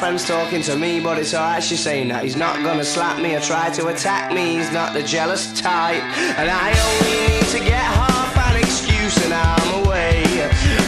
[0.00, 1.62] Girlfriend's talking to me, but it's alright.
[1.62, 4.56] She's saying that he's not gonna slap me or try to attack me.
[4.56, 6.02] He's not the jealous type,
[6.38, 10.22] and I only need to get half an excuse and I'm away.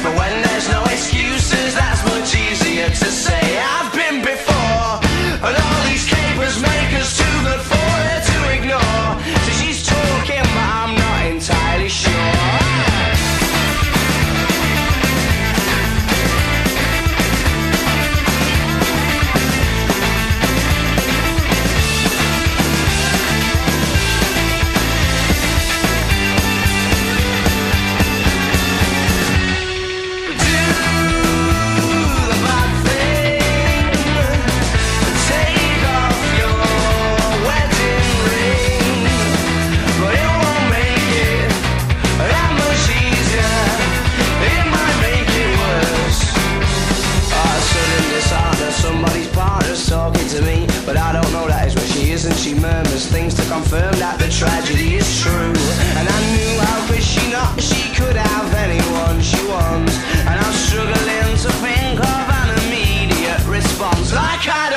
[0.02, 3.41] But when there's no excuses, that's much easier to say.
[53.06, 55.54] Things to confirm that the tragedy is true.
[55.98, 57.60] And I knew how could she not?
[57.60, 59.96] She could have anyone she wants,
[60.28, 64.12] and I'm struggling to think of an immediate response.
[64.12, 64.71] Like I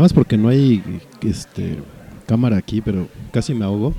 [0.00, 0.82] Nada más porque no hay
[1.20, 1.76] este,
[2.24, 3.92] cámara aquí, pero casi me ahogo.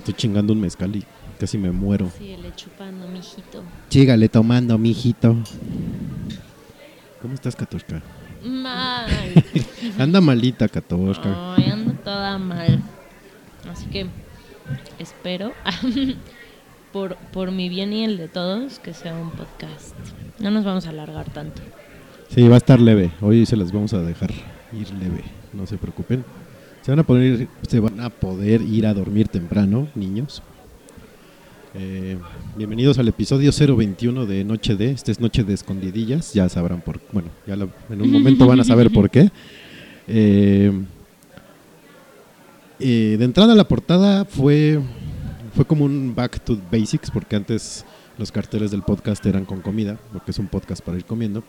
[0.00, 1.02] Estoy chingando un mezcal y
[1.40, 2.10] casi me muero.
[2.18, 3.62] Síguele chupando, mijito.
[3.88, 5.36] Sígale tomando, mijito.
[7.22, 8.02] ¿Cómo estás, Katoshka?
[8.44, 9.08] Mal.
[9.98, 11.54] Anda malita, Katoshka.
[11.56, 12.82] Ay, ando toda mal.
[13.72, 14.06] Así que
[14.98, 15.54] espero,
[16.92, 19.96] por, por mi bien y el de todos, que sea un podcast.
[20.40, 21.62] No nos vamos a alargar tanto.
[22.28, 23.12] Sí, va a estar leve.
[23.22, 24.30] Hoy se las vamos a dejar
[24.74, 25.22] ir leve.
[25.52, 26.24] No se preocupen.
[26.82, 30.42] Se van a poder, se van a poder ir a dormir temprano, niños.
[31.74, 32.18] Eh,
[32.56, 34.90] bienvenidos al episodio 021 de Noche de.
[34.90, 36.34] Este es Noche de Escondidillas.
[36.34, 39.30] Ya sabrán por Bueno, ya en un momento van a saber por qué.
[40.06, 40.70] Eh,
[42.78, 44.80] eh, de entrada, la portada fue,
[45.54, 47.84] fue como un back to basics, porque antes
[48.18, 51.42] los carteles del podcast eran con comida, porque es un podcast para ir comiendo.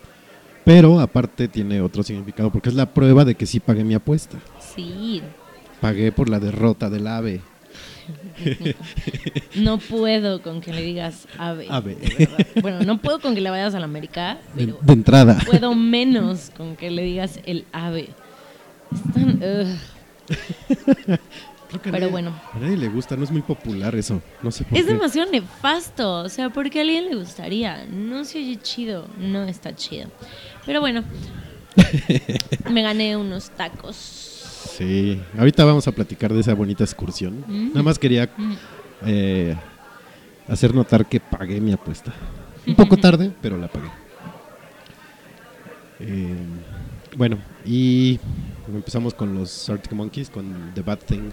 [0.65, 4.37] Pero aparte tiene otro significado, porque es la prueba de que sí pagué mi apuesta.
[4.75, 5.21] Sí,
[5.79, 7.41] Pagué por la derrota del ave.
[9.55, 11.67] no puedo con que le digas ave.
[11.69, 11.97] Ave.
[12.61, 15.37] Bueno, no puedo con que le vayas a la América, pero de entrada.
[15.45, 18.09] puedo menos con que le digas el ave.
[18.93, 19.77] Es tan, ugh.
[21.67, 22.39] Creo que a Pero nadie- bueno.
[22.53, 24.21] A nadie le gusta, no es muy popular eso.
[24.41, 24.93] No sé por Es qué.
[24.93, 26.19] demasiado nefasto.
[26.21, 27.85] O sea, porque a alguien le gustaría.
[27.85, 29.07] No se oye chido.
[29.19, 30.07] No está chido.
[30.65, 31.03] Pero bueno.
[32.71, 33.95] me gané unos tacos.
[33.95, 37.43] Sí, ahorita vamos a platicar de esa bonita excursión.
[37.47, 37.67] Mm.
[37.69, 38.53] Nada más quería Mm.
[39.05, 39.55] eh,
[40.47, 42.13] hacer notar que pagué mi apuesta.
[42.67, 43.89] Un poco tarde, pero la pagué.
[45.99, 46.35] Eh,
[47.15, 48.19] bueno, y
[48.67, 51.29] empezamos con los Arctic Monkeys, con The Bad Thing,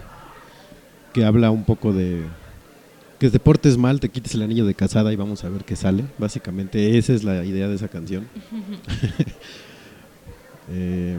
[1.11, 2.23] que habla un poco de
[3.23, 5.77] que te portes mal, te quites el anillo de casada y vamos a ver qué
[5.77, 6.03] sale.
[6.17, 8.27] Básicamente esa es la idea de esa canción.
[10.71, 11.17] Eh,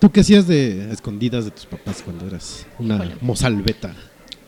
[0.00, 3.16] ¿Tú qué hacías de escondidas de tus papás cuando eras una Híjole.
[3.20, 3.94] mozalbeta?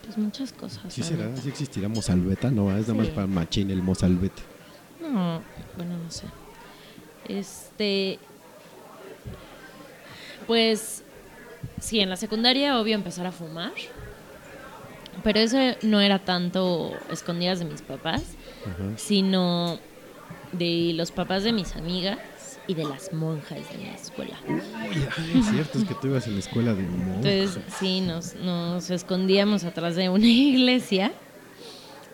[0.05, 0.91] Pues muchas cosas.
[0.91, 1.35] ¿Sí será?
[1.37, 2.49] ¿Sí existirá mozalbeta?
[2.49, 3.11] No, es nada más Sí.
[3.13, 4.41] para machín el mozalbete.
[5.03, 5.41] No,
[5.77, 6.23] bueno, no sé.
[7.27, 8.17] Este.
[10.47, 11.03] Pues.
[11.79, 13.71] Sí, en la secundaria, obvio, empezar a fumar.
[15.23, 18.23] Pero eso no era tanto escondidas de mis papás,
[18.97, 19.79] sino
[20.51, 22.19] de los papás de mis amigas
[22.67, 24.37] y de las monjas de la escuela.
[24.47, 27.25] Uy, es cierto, es que tú ibas en la escuela de monjas.
[27.25, 31.11] Entonces, sí, nos, nos escondíamos atrás de una iglesia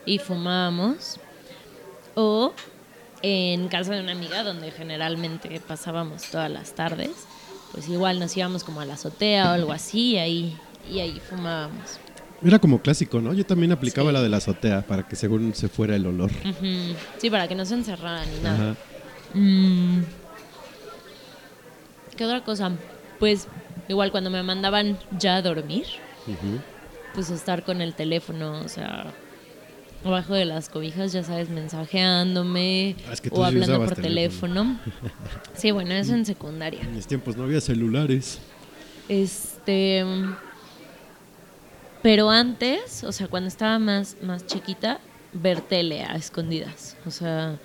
[0.06, 1.20] y fumábamos.
[2.18, 2.54] O
[3.22, 7.12] en casa de una amiga, donde generalmente pasábamos todas las tardes,
[7.72, 10.58] pues igual nos íbamos como a la azotea o algo así y ahí,
[10.90, 12.00] y ahí fumábamos.
[12.44, 13.34] Era como clásico, ¿no?
[13.34, 14.14] Yo también aplicaba Sí.
[14.14, 16.32] la de la azotea para que según se fuera el olor.
[17.18, 18.72] Sí, para que no se encerraran ni nada.
[18.72, 18.76] Ajá.
[19.34, 20.04] Mm.
[22.16, 22.72] ¿Qué otra cosa?
[23.20, 23.48] Pues
[23.88, 25.86] igual cuando me mandaban ya a dormir,
[27.14, 29.08] pues estar con el teléfono, o sea,
[30.04, 34.80] abajo de las cobijas, ya sabes, mensajeándome Ah, es que tú o hablando por teléfono.
[35.56, 36.82] Sí, bueno, eso en secundaria.
[36.82, 38.40] En mis tiempos no había celulares.
[39.10, 40.04] Este,
[42.06, 45.00] pero antes, o sea, cuando estaba más más chiquita,
[45.34, 47.58] ver tele a escondidas, o sea,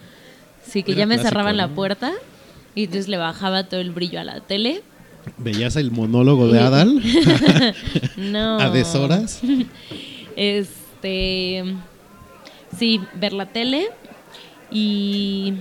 [0.66, 2.12] sí que Era ya me clásico, cerraban la puerta
[2.74, 4.82] y entonces le bajaba todo el brillo a la tele.
[5.36, 7.02] ¿Veías el monólogo de Adal
[8.16, 8.58] No.
[8.58, 9.42] a deshoras?
[10.36, 11.62] Este.
[12.78, 13.90] Sí, ver la tele
[14.70, 15.52] y.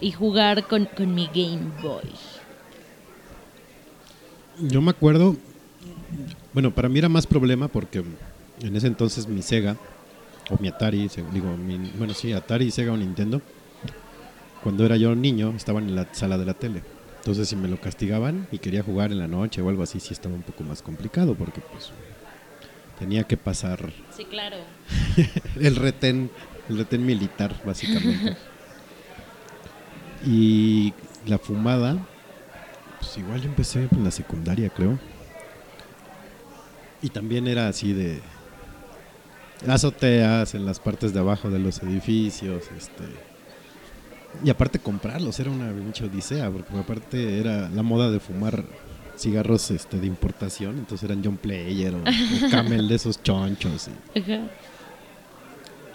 [0.00, 2.10] Y jugar con, con mi Game Boy.
[4.58, 5.36] Yo me acuerdo,
[6.56, 8.02] bueno, para mí era más problema porque
[8.62, 9.76] en ese entonces mi Sega,
[10.48, 13.42] o mi Atari, digo, mi- bueno, sí, Atari, Sega o Nintendo,
[14.62, 16.82] cuando era yo niño, estaban en la sala de la tele.
[17.18, 20.14] Entonces, si me lo castigaban y quería jugar en la noche o algo así, sí
[20.14, 21.90] estaba un poco más complicado porque pues
[22.98, 24.56] tenía que pasar Sí, claro.
[25.60, 26.30] el retén,
[26.70, 28.34] el retén militar, básicamente.
[30.26, 30.94] y
[31.26, 31.98] la fumada,
[32.98, 34.98] pues igual empecé en la secundaria, creo.
[37.06, 38.20] Y también era así de
[39.68, 43.04] azoteas en las partes de abajo de los edificios, este
[44.44, 48.64] y aparte comprarlos era una pinche odisea, porque aparte era la moda de fumar
[49.16, 52.04] cigarros este de importación, entonces eran John Player o, o
[52.50, 54.20] Camel de esos chonchos y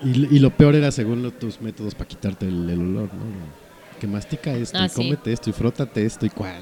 [0.03, 3.60] y, y lo peor era según lo- tus métodos para quitarte el, el olor, ¿no?
[4.01, 4.95] Que mastica esto, Ah, y sí.
[4.95, 6.55] cómete esto, y frótate esto, y cuál.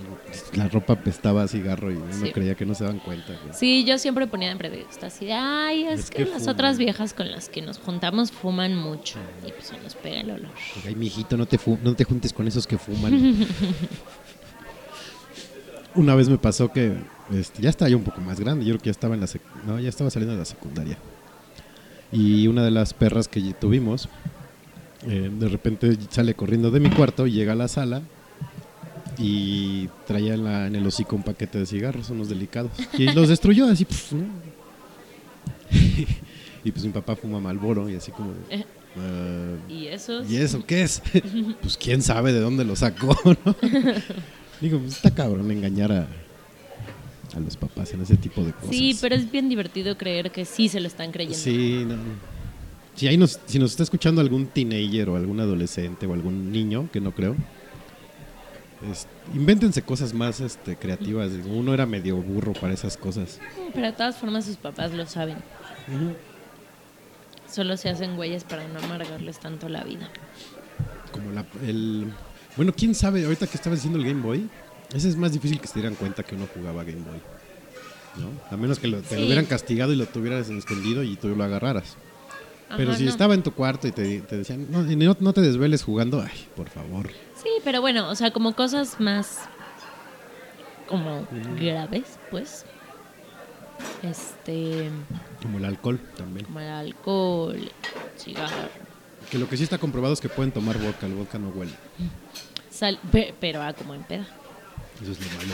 [0.55, 2.33] La ropa apestaba a cigarro y uno Sí.
[2.33, 3.31] creía que no se daban cuenta.
[3.53, 6.77] Sí, yo siempre ponía en pretexto así de, ay, es, Es que, que las otras
[6.77, 10.51] viejas con las que nos juntamos fuman mucho y pues se nos pega el olor.
[10.85, 13.47] Ay, mijito, no te, no te juntes con esos que fuman.
[15.95, 16.93] Una vez me pasó que
[17.31, 19.27] este, ya estaba yo un poco más grande, yo creo que ya estaba en la
[19.65, 20.97] no, ya estaba saliendo de la secundaria.
[22.11, 24.09] Y una de las perras que tuvimos,
[25.07, 28.01] eh, de repente sale corriendo de mi cuarto y llega a la sala
[29.17, 32.71] y traía en, la- en el hocico un paquete de cigarros, unos delicados.
[32.97, 33.85] Y los destruyó así.
[33.85, 34.23] pf, ¿no?
[36.63, 38.31] y pues mi papá fuma Malboro y así como...
[38.31, 38.65] de, Eh.
[38.97, 41.01] "Ah, Y eso ¿Y eso qué es?
[41.61, 43.15] pues quién sabe de dónde lo sacó,
[43.45, 43.55] ¿no?
[44.61, 46.07] Digo, pues está cabrón engañar a,
[47.35, 48.69] a los papás en ese tipo de cosas.
[48.71, 51.37] Sí, pero es bien divertido creer que sí se lo están creyendo.
[51.37, 51.95] Sí, no.
[52.95, 56.89] Si, ahí nos, si nos está escuchando algún teenager o algún adolescente o algún niño,
[56.91, 57.35] que no creo,
[58.91, 61.31] es- invéntense cosas más este, creativas.
[61.45, 63.39] Uno era medio burro para esas cosas.
[63.73, 65.37] Pero de todas formas sus papás lo saben.
[67.51, 70.09] Solo se hacen güeyes para no amargarles tanto la vida.
[71.11, 72.11] Como la, el...
[72.55, 74.49] Bueno, quién sabe, ahorita que estaba diciendo el Game Boy,
[74.93, 77.19] ese es más difícil que se dieran cuenta que uno jugaba Game Boy.
[78.17, 78.29] ¿No?
[78.53, 81.43] A menos que lo, te lo hubieran castigado y lo tuvieras escondido y tú lo
[81.43, 81.95] agarraras.
[82.77, 83.09] Pero Ajá, si no.
[83.09, 86.47] estaba en tu cuarto y te, te decían, no, no, no te desveles jugando, ay,
[86.55, 87.09] por favor.
[87.41, 89.39] Sí, pero bueno, o sea, como cosas más
[90.87, 91.27] como
[91.59, 92.65] graves, pues.
[94.03, 94.89] Este,
[95.41, 96.45] Como el alcohol también.
[96.45, 97.71] como el alcohol,
[98.17, 98.69] cigarro,
[99.31, 101.71] Que lo que sí está comprobado es que pueden tomar vodka, el vodka no huele.
[102.69, 104.27] sal, pe- pero ah, como en peda.
[105.01, 105.53] Eso es lo malo.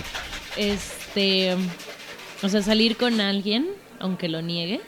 [0.57, 1.55] Este,
[2.41, 3.67] o sea, salir con alguien,
[3.99, 4.81] aunque lo niegues,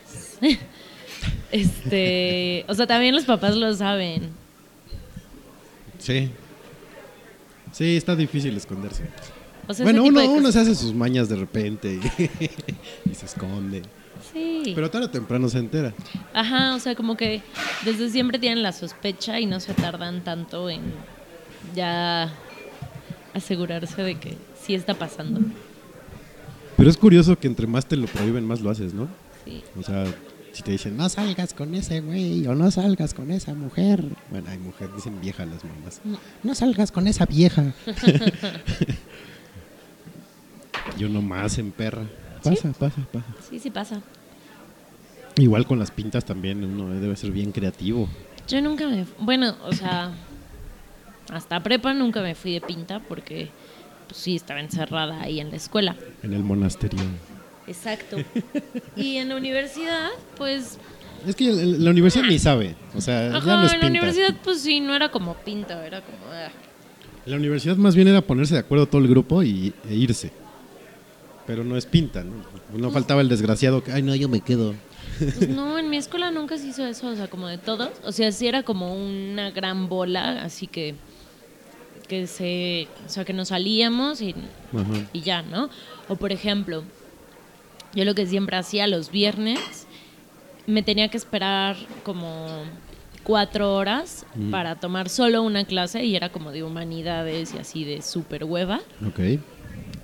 [1.51, 4.29] Este, o sea, también los papás lo saben.
[5.99, 6.29] Sí.
[7.71, 9.03] Sí, está difícil esconderse.
[9.67, 13.83] O sea, bueno, uno, uno se hace sus mañas de repente y, y se esconde.
[14.33, 14.71] Sí.
[14.73, 15.93] Pero tarde o temprano se entera.
[16.33, 17.41] Ajá, o sea, como que
[17.85, 20.81] desde siempre tienen la sospecha y no se tardan tanto en
[21.75, 22.33] ya
[23.33, 25.41] asegurarse de que sí está pasando.
[26.75, 29.07] Pero es curioso que entre más te lo prohíben, más lo haces, ¿no?
[29.45, 29.63] Sí.
[29.79, 30.05] O sea,
[30.51, 34.03] si te dicen, no salgas con ese güey o no salgas con esa mujer.
[34.29, 36.01] Bueno, hay mujer, dicen vieja las mamás.
[36.43, 37.73] No salgas con esa vieja.
[40.97, 42.05] y uno más en perra.
[42.43, 43.25] Pasa, pasa, pasa.
[43.49, 44.01] Sí, sí pasa.
[45.37, 48.09] Igual con las pintas también, uno debe ser bien creativo.
[48.47, 49.05] Yo nunca me...
[49.19, 50.11] Bueno, o sea,
[51.31, 53.49] hasta prepa nunca me fui de pinta porque
[54.07, 55.95] pues sí estaba encerrada ahí en la escuela.
[56.23, 56.99] En el monasterio.
[57.67, 58.17] Exacto.
[58.95, 60.77] Y en la universidad, pues...
[61.27, 62.75] Es que la universidad ni sabe.
[62.95, 63.99] O sea, ya Ajá, no es en la pinta.
[63.99, 66.17] universidad pues sí, no era como pinta, era como...
[66.31, 66.49] ah.
[67.25, 70.31] La universidad más bien era ponerse de acuerdo todo el grupo y, e irse.
[71.45, 72.43] Pero no es pinta, ¿no?
[72.77, 74.73] No faltaba el desgraciado que, ay, no, yo me quedo.
[75.19, 77.89] Pues no, en mi escuela nunca se hizo eso, o sea, como de todos.
[78.03, 80.95] O sea, sí era como una gran bola, así que
[82.07, 84.33] que se, o sea, que nos salíamos y,
[85.13, 85.69] y ya, ¿no?
[86.07, 86.83] O por ejemplo,
[87.97, 89.85] yo lo que siempre hacía los viernes,
[90.67, 92.47] me tenía que esperar como
[93.23, 94.51] cuatro horas Mm.
[94.51, 98.79] para tomar solo una clase y era como de humanidades y así de súper hueva.
[99.05, 99.19] Ok.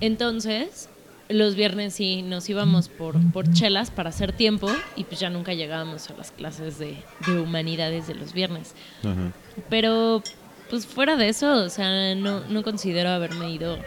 [0.00, 0.88] Entonces,
[1.28, 5.54] los viernes sí nos íbamos por, por chelas para hacer tiempo y pues ya nunca
[5.54, 6.96] llegábamos a las clases de,
[7.26, 8.74] de humanidades de los viernes.
[9.00, 9.32] Ajá.
[9.70, 10.22] Pero,
[10.68, 13.78] pues fuera de eso, o sea, no, no considero haberme ido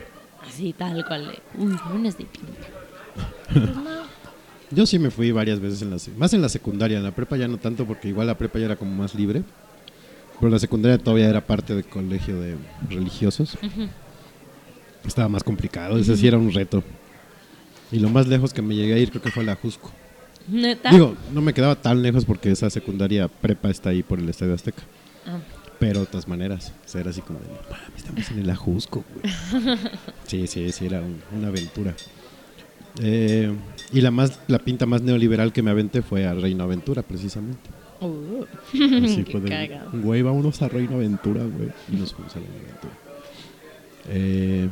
[0.48, 2.68] así tal cual de, uy, lunes de pinta.
[3.52, 4.08] Pues no.
[4.72, 7.38] Yo sí me fui varias veces, en la, más en la secundaria, en la prepa
[7.38, 9.44] ya no tanto porque igual la prepa ya era como más libre.
[10.40, 12.56] Pero la secundaria todavía era parte del colegio de
[12.90, 13.58] religiosos.
[15.06, 16.84] Estaba más complicado, ese sí era un reto.
[17.92, 19.92] Y lo más lejos que me llegué a ir creo que fue a la Jusco.
[20.50, 20.92] Neta.
[20.92, 24.54] Digo, no me quedaba tan lejos porque esa secundaria prepa está ahí por el Estadio
[24.54, 24.84] Azteca.
[25.26, 25.40] Ah,
[25.80, 28.50] Pero de todas maneras, o sea, era así como de, "No mames, estamos en el
[28.50, 29.34] Ajusco, güey.
[30.28, 31.96] Sí, sí, sí, era un- una aventura.
[33.02, 33.54] Eh,
[33.94, 37.70] y la más la pinta más neoliberal que me aventé fue a Reino Aventura, precisamente.
[38.02, 38.44] uh,
[39.04, 41.70] Así fue de, güey, vámonos a Reino Aventura, güey.
[41.92, 42.94] Y nos fuimos a Reino Aventura.
[44.10, 44.70] Eh,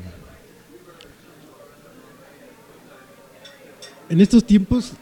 [4.09, 4.93] en estos tiempos,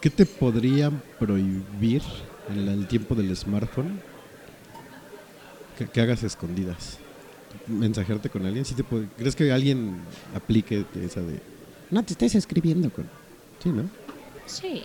[0.00, 2.02] ¿qué te podrían prohibir
[2.50, 4.00] en el tiempo del smartphone?
[5.78, 6.98] Que, que hagas escondidas.
[7.66, 8.64] Mensajearte con alguien.
[8.64, 8.84] ¿Sí te
[9.16, 9.98] ¿Crees que alguien
[10.34, 11.53] aplique esa de...
[11.90, 13.08] No te estés escribiendo con...
[13.62, 13.88] Sí, ¿no?
[14.46, 14.82] Sí.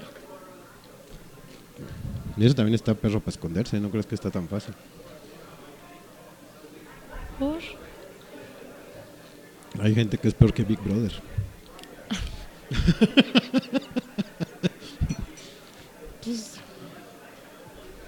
[2.37, 4.73] Y eso también está perro para esconderse, no crees que está tan fácil.
[7.37, 7.59] Por...
[9.81, 11.13] Hay gente que es peor que Big Brother.
[16.23, 16.55] Pues,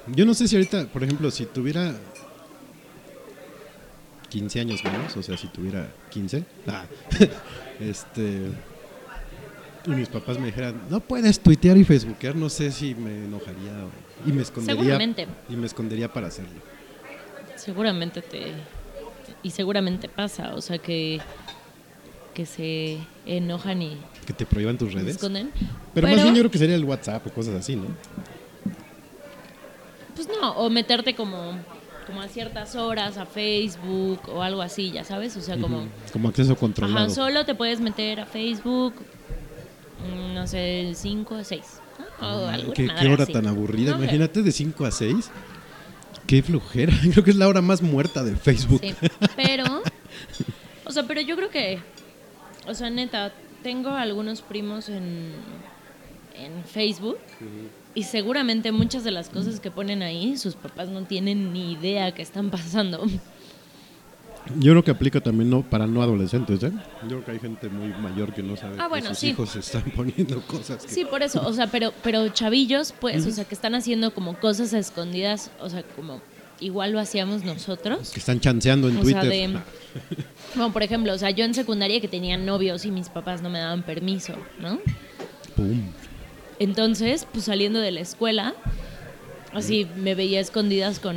[0.07, 1.95] Yo no sé si ahorita, por ejemplo, si tuviera
[4.29, 6.85] 15 años menos, o sea, si tuviera 15, ah,
[7.79, 8.51] este,
[9.85, 13.71] y mis papás me dijeran, no puedes tuitear y facebookear, no sé si me enojaría
[13.85, 14.81] o- y me escondería.
[14.81, 15.27] Seguramente.
[15.49, 16.59] Y me escondería para hacerlo.
[17.55, 18.53] seguramente te
[19.43, 21.19] y seguramente pasa o sea que
[22.33, 25.15] que se enojan y Que te prohíban tus redes.
[25.15, 25.51] esconden
[25.93, 27.85] Pero, más bien yo creo que sería el WhatsApp o cosas así, ¿no?
[30.15, 31.53] pues no o meterte como
[32.07, 35.85] como a ciertas horas a Facebook o algo así ya sabes o sea como.
[36.11, 37.05] Como acceso controlado.
[37.05, 38.95] ajá, solo te puedes meter a Facebook
[40.33, 41.61] no sé 5 a 6
[42.21, 43.33] o alguna ¿Qué, madre qué hora así.
[43.33, 43.91] tan aburrida.
[43.91, 43.97] No.
[43.97, 45.31] Imagínate de 5 a 6.
[46.27, 46.93] Qué flojera.
[47.11, 48.81] Creo que es la hora más muerta de Facebook.
[48.81, 48.95] Sí,
[49.35, 49.81] pero,
[50.85, 51.79] o sea, pero yo creo que,
[52.67, 55.33] o sea, neta, tengo algunos primos en,
[56.35, 57.17] en Facebook
[57.93, 62.13] y seguramente muchas de las cosas que ponen ahí, sus papás no tienen ni idea
[62.13, 63.05] que están pasando.
[64.57, 66.71] Yo creo que aplica también no para no adolescentes, ¿eh?
[67.03, 69.29] Yo creo que hay gente muy mayor que no sabe Ah, que bueno, sus sí.
[69.29, 70.91] hijos están poniendo cosas que...
[70.91, 74.37] Sí, por eso, o sea, pero, pero chavillos, pues, o sea, que están haciendo como
[74.39, 76.21] cosas escondidas, o sea, como
[76.59, 78.11] igual lo hacíamos nosotros.
[78.11, 79.21] que están chanceando en O Twitter.
[79.21, 79.57] sea, de...
[80.53, 83.49] Como por ejemplo, o sea, yo en secundaria que tenía novios y mis papás no
[83.49, 84.79] me daban permiso, ¿no?
[85.55, 85.81] Pum.
[86.59, 88.53] Entonces, pues saliendo de la escuela,
[89.53, 91.15] así me veía escondidas con,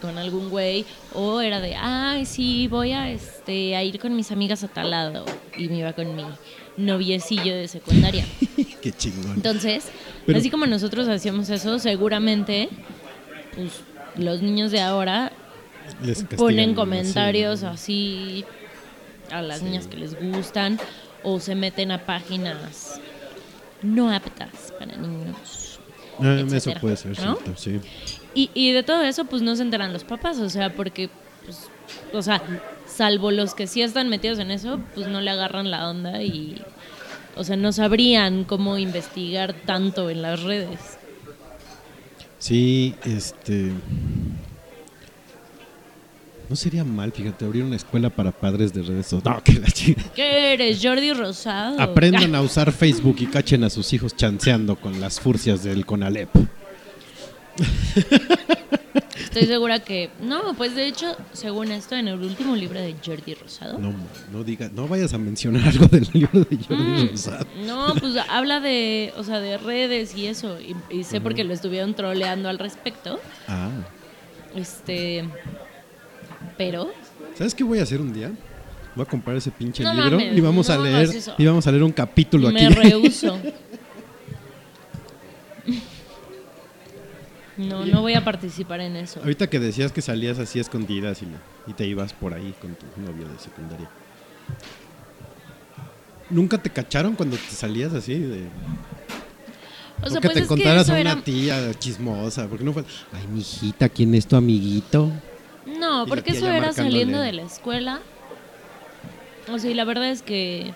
[0.00, 0.84] con algún güey,
[1.14, 4.90] o era de, ay, sí, voy a, este, a ir con mis amigas a tal
[4.90, 5.24] lado,
[5.56, 6.24] y me iba con mi
[6.76, 8.24] noviecillo de secundaria.
[8.82, 9.32] Qué chingón.
[9.34, 9.88] Entonces,
[10.26, 12.68] Pero- así como nosotros hacíamos eso, seguramente
[13.54, 13.80] pues,
[14.16, 15.32] los niños de ahora
[16.02, 18.44] Les ponen comentarios así
[19.30, 20.78] a las niñas que les gustan
[21.22, 23.00] o se meten a páginas
[23.82, 25.67] no aptas para niños.
[26.20, 27.36] Ah, eso puede ser, ¿no?
[27.36, 27.80] cierto, sí.
[28.34, 31.10] Y, y de todo eso, pues no se enteran los papás, o sea, porque,
[31.44, 31.68] pues,
[32.12, 32.42] o sea,
[32.86, 36.60] salvo los que sí están metidos en eso, pues no le agarran la onda y,
[37.36, 40.98] o sea, no sabrían cómo investigar tanto en las redes.
[42.38, 43.72] Sí, este.
[46.48, 49.36] No sería mal, fíjate, abrir una escuela para padres de redes sociales.
[49.38, 50.02] No, que la chica.
[50.14, 51.80] ¿Qué eres, Jordi Rosado?
[51.80, 56.30] Aprendan a usar Facebook y cachen a sus hijos chanceando con las furcias del Conalep.
[59.22, 63.34] Estoy segura que, no, pues de hecho, según esto, en el último libro de Jordi
[63.34, 63.92] Rosado, No,
[64.32, 67.46] no diga, no vayas a mencionar algo del libro de Jordi Mm, Rosado.
[67.66, 70.58] No, pues habla de, o sea, de redes y eso.
[70.60, 73.20] Y, y sé porque lo estuvieron troleando al respecto.
[73.46, 73.70] Ah,
[74.56, 75.28] Este.
[76.58, 76.90] Pero.
[77.36, 78.30] ¿sabes qué voy a hacer un día?
[78.96, 81.34] Voy a comprar ese pinche No libro mames, y vamos a leer eso.
[81.38, 82.74] y vamos a leer un capítulo Me aquí.
[82.82, 83.38] rehuso.
[87.56, 89.18] No, no voy a participar en eso.
[89.20, 91.26] Ahorita que decías que salías así escondidas y,
[91.70, 93.88] y te ibas por ahí con tu novio de secundaria.
[96.30, 98.46] ¿Nunca te cacharon cuando te salías así de
[100.02, 101.20] O sea, que pues te contaras a una era.
[101.22, 102.46] tía chismosa?
[102.46, 105.10] Porque no fue, ay, mijita, ¿quién es tu amiguito?
[105.76, 108.00] No, porque eso era saliendo de la escuela.
[109.52, 110.72] O sea, y la verdad es que.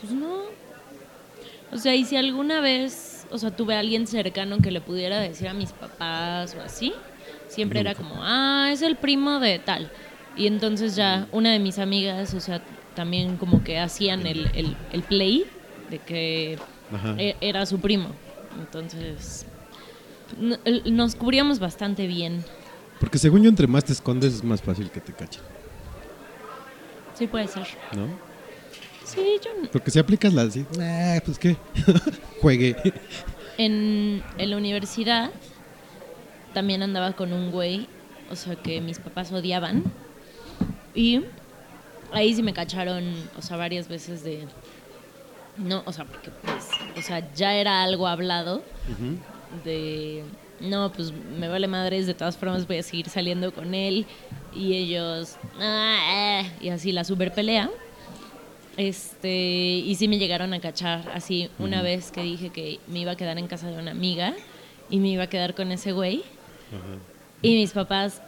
[0.00, 0.42] Pues no.
[1.72, 5.20] O sea, y si alguna vez, o sea, tuve a alguien cercano que le pudiera
[5.20, 6.92] decir a mis papás o así,
[7.48, 9.90] siempre era como, ah, es el primo de tal.
[10.36, 12.60] Y entonces ya una de mis amigas, o sea,
[12.94, 15.46] también como que hacían el, el, el play
[15.88, 16.58] de que
[16.92, 17.14] Ajá.
[17.18, 18.10] e- era su primo.
[18.60, 19.46] Entonces,
[20.84, 22.44] nos cubríamos bastante bien.
[23.02, 25.42] Porque según yo, entre más te escondes es más fácil que te cachen,
[27.18, 27.66] Sí, puede ser.
[27.96, 28.06] ¿no?
[29.04, 30.42] Sí, yo n- Porque si aplicas la
[30.78, 31.56] "Ah, pues qué,
[32.40, 32.76] juegue.
[33.58, 35.30] en, en la universidad
[36.54, 37.88] también andaba con un güey,
[38.30, 39.82] o sea, que mis papás odiaban.
[40.94, 41.22] Y
[42.12, 43.02] ahí sí me cacharon,
[43.36, 44.46] o sea, varias veces de...
[45.58, 48.62] No, o sea, porque pues, o sea, ya era algo hablado
[49.64, 50.22] de...
[50.62, 54.06] No, pues me vale madres, de todas formas voy a seguir saliendo con él.
[54.54, 55.36] Y ellos...
[55.58, 57.68] "Ah, eh", y así la super pelea.
[58.76, 63.12] Este, y sí me llegaron a cachar así una vez que dije que me iba
[63.12, 64.34] a quedar en casa de una amiga
[64.88, 66.22] y me iba a quedar con ese güey.
[67.42, 68.22] Y mis papás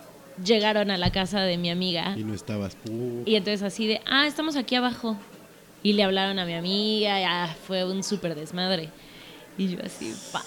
[0.45, 2.77] llegaron a la casa de mi amiga Y no estabas.
[2.91, 5.17] uh, y entonces así de, ah, estamos aquí abajo.
[5.83, 8.91] Y le hablaron a mi amiga, ya fue un súper desmadre.
[9.57, 10.45] Y yo así, fuck.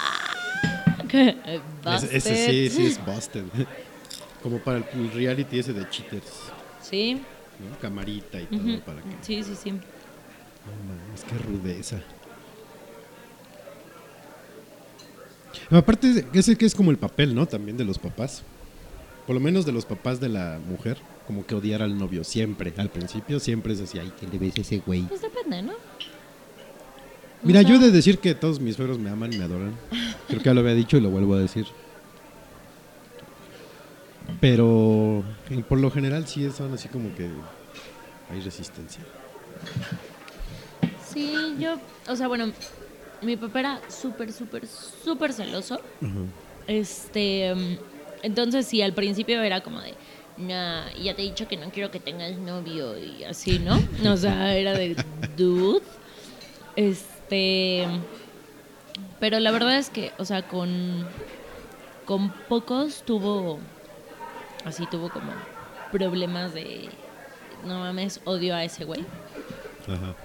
[1.15, 2.71] Ese, ese sí, busted".
[2.71, 3.43] sí es busted.
[4.43, 6.31] Como para el reality ese de cheaters,
[6.81, 7.77] Sí, ¿no?
[7.81, 9.09] Camarita y todo para que...
[9.21, 9.71] sí, sí, sí.
[9.71, 9.79] No
[10.87, 12.01] mames, qué rudeza.
[15.69, 17.45] Aparte, ese que es como el papel, ¿no?
[17.45, 18.43] También de los papás.
[19.25, 22.73] Por lo menos de los papás de la mujer, como que odiar al novio siempre.
[22.77, 25.01] Al principio siempre es así, ay, que le ves a ese güey.
[25.03, 25.73] Pues depende, ¿no?
[27.47, 29.73] Mira, yo he de decir que todos mis suegros me aman y me adoran.
[30.27, 31.65] Creo que ya lo había dicho y lo vuelvo a decir.
[34.41, 37.29] Pero eh, por lo general sí son así como que
[38.29, 39.01] hay resistencia.
[41.09, 41.77] Sí, yo,
[42.09, 42.51] o sea, bueno,
[43.21, 45.79] mi papá era súper, súper, súper celoso.
[46.67, 47.55] Este,
[48.23, 49.93] entonces sí, al principio era como de,
[50.37, 53.81] nah, ya te he dicho que no quiero que tengas novio y así, ¿no?
[54.11, 54.97] O sea, era de,
[55.37, 55.81] dude.
[56.75, 57.16] Este,
[59.19, 61.05] pero la verdad es que, o sea, con,
[62.05, 63.59] con pocos tuvo,
[64.65, 65.31] así tuvo como
[65.91, 66.89] problemas de,
[67.65, 69.01] no mames, odio a ese güey.
[69.87, 70.15] Ajá.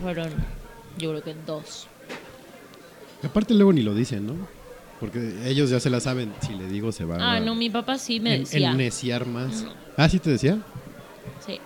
[0.00, 0.30] Fueron,
[0.98, 1.86] yo creo que dos.
[3.22, 4.34] Aparte luego ni lo dicen, ¿no?
[5.00, 6.32] Porque ellos ya se la saben.
[6.40, 8.70] Si le digo se va Ah, a no, mi papá sí me en- decía.
[8.70, 9.62] enneciar más.
[9.62, 9.72] No.
[9.96, 10.58] Ah, sí te decía.
[11.44, 11.58] Sí.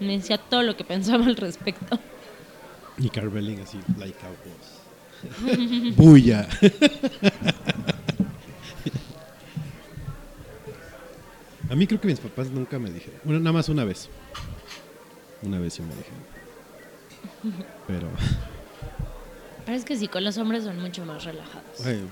[0.00, 1.98] Me decía todo lo que pensaba al respecto.
[3.00, 5.96] Y Carveling así, like a boss.
[5.96, 6.48] Bulla.
[11.68, 13.20] a mí creo que mis papás nunca me dijeron.
[13.24, 14.08] Bueno, nada más una vez.
[15.42, 17.60] Una vez sí me dijeron.
[17.86, 18.08] Pero,
[19.66, 21.84] Pero es que sí, con los hombres son mucho más relajados.
[21.84, 22.02] ay,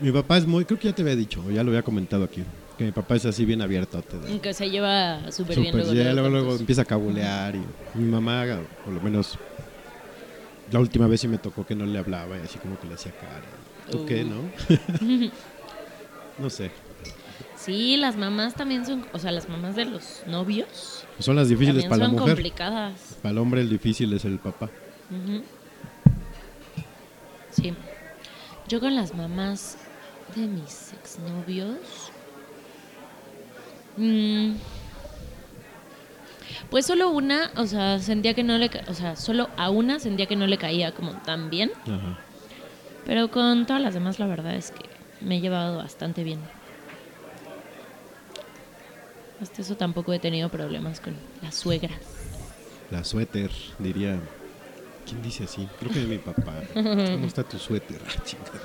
[0.00, 2.24] mi papá es muy, creo que ya te había dicho, o ya lo había comentado
[2.24, 2.44] aquí,
[2.76, 4.02] que mi papá es así bien abierto.
[4.42, 5.92] Que se lleva súper bien luego.
[5.94, 7.62] ya luego luego, empieza a cabulear y
[7.94, 8.44] mi mamá,
[8.84, 9.38] por lo menos
[10.70, 12.94] La última vez sí me tocó que no le hablaba y así como que le
[12.94, 13.42] hacía cara.
[13.90, 14.28] ¿Tú qué, Uh.
[14.28, 15.30] no?
[16.38, 16.70] no sé.
[17.56, 21.84] Sí, las mamás también son, o sea, las mamás de los novios Son las difíciles
[21.84, 22.34] para la son mujer.
[22.34, 23.16] complicadas.
[23.22, 24.68] Para el hombre el difícil es el papá.
[27.50, 27.72] Sí.
[28.68, 29.78] Yo con las mamás
[30.34, 31.78] de mis exnovios.
[33.96, 34.54] Mm,
[36.70, 40.26] pues solo una, o sea, sentía que no le, o sea, solo a una sentía
[40.26, 42.18] que no le caía como tan bien, Ajá.
[43.04, 44.84] pero con todas las demás la verdad es que
[45.20, 46.40] me he llevado bastante bien.
[49.40, 51.98] Hasta eso tampoco he tenido problemas con las suegras.
[52.90, 54.18] La suéter, diría.
[55.04, 55.68] ¿Quién dice así?
[55.78, 56.54] Creo que de mi papá.
[56.74, 58.00] ¿Cómo está tu suéter?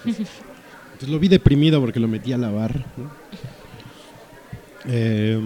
[0.03, 1.03] Ah.
[1.03, 2.85] Entonces lo vi deprimido porque lo metí a lavar.
[2.95, 3.09] ¿no?
[4.87, 5.39] Eh,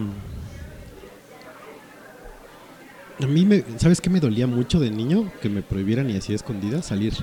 [3.22, 5.32] a mí, me, ¿sabes qué me dolía mucho de niño?
[5.42, 7.14] Que me prohibieran y así a escondidas salir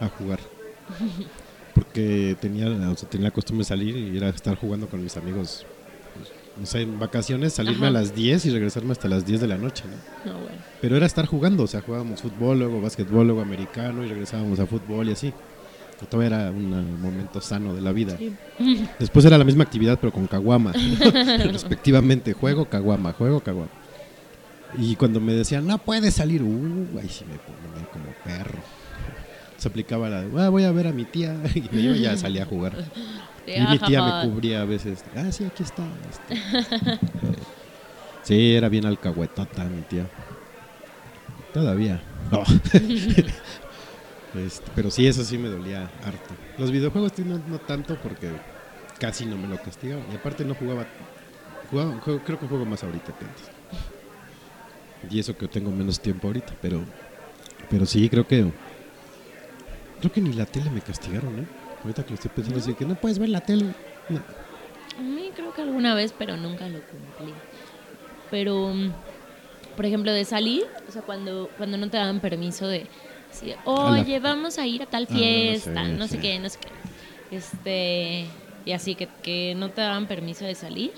[0.00, 0.38] a jugar.
[1.74, 5.16] Porque tenía, o sea, tenía la costumbre de salir y era estar jugando con mis
[5.16, 5.66] amigos.
[6.16, 6.28] pues,
[6.60, 7.98] No sé, en vacaciones, salirme Ajá.
[7.98, 9.84] a las 10 y regresarme hasta las 10 de la noche.
[10.24, 10.32] ¿no?
[10.32, 10.56] No, bueno.
[10.80, 14.66] Pero era estar jugando, o sea, jugábamos fútbol, luego básquetbol, luego americano y regresábamos a
[14.66, 15.32] fútbol y así.
[16.10, 18.16] Todo era un momento sano de la vida.
[18.18, 18.34] Sí.
[18.98, 20.72] Después era la misma actividad, pero con caguama.
[21.52, 23.70] Respectivamente, juego, caguama, juego, caguama.
[24.78, 28.58] Y cuando me decían, no puedes salir, uh, ahí sí me ponía como perro.
[29.58, 31.36] Se aplicaba la, "Ah, voy a ver a mi tía.
[31.54, 32.72] Y me iba y ya salía a jugar.
[33.46, 35.04] Y mi tía me cubría a veces.
[35.14, 35.84] Ah, sí, aquí está.
[36.10, 36.98] este".
[38.22, 40.06] Sí, era bien alcahuetota mi tía.
[41.52, 42.00] Todavía.
[42.30, 42.42] No.
[44.34, 46.34] Este, pero sí, eso sí me dolía harto.
[46.56, 48.30] Los videojuegos no, no tanto porque
[48.98, 50.10] casi no me lo castigaban.
[50.10, 50.86] Y aparte no jugaba.
[51.70, 53.50] jugaba juego- creo que juego más ahorita que antes.
[55.10, 56.54] Y eso que tengo menos tiempo ahorita.
[56.62, 56.84] Pero,
[57.68, 58.50] pero sí, creo que.
[60.00, 61.46] Creo que ni la tele me castigaron, ¿eh?
[61.82, 63.66] Ahorita que lo estoy pensando así, que no puedes ver la tele.
[64.08, 64.20] No.
[64.98, 67.34] A mí creo que alguna vez, pero nunca lo cumplí.
[68.30, 68.90] Pero, mm,
[69.76, 72.86] por ejemplo, de salir, o sea, cuando, cuando no te daban permiso de
[73.64, 76.20] oye, vamos a ir a tal Ah, fiesta, sí, no sé sí.
[76.20, 77.36] qué, no sé qué.
[77.36, 78.26] Este,
[78.64, 80.92] y así que, que no te daban permiso de salir.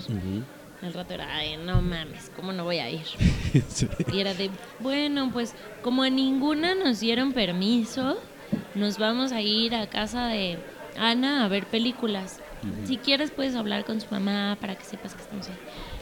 [0.81, 3.05] Al rato era, ay, no mames, ¿cómo no voy a ir?
[3.69, 3.87] Sí.
[4.11, 4.49] Y era de,
[4.81, 8.17] bueno, pues como a ninguna nos dieron permiso,
[8.75, 10.59] nos vamos a ir a casa de
[10.97, 12.39] Ana a ver películas.
[12.85, 15.55] Si quieres puedes hablar con su mamá para que sepas que estamos ahí.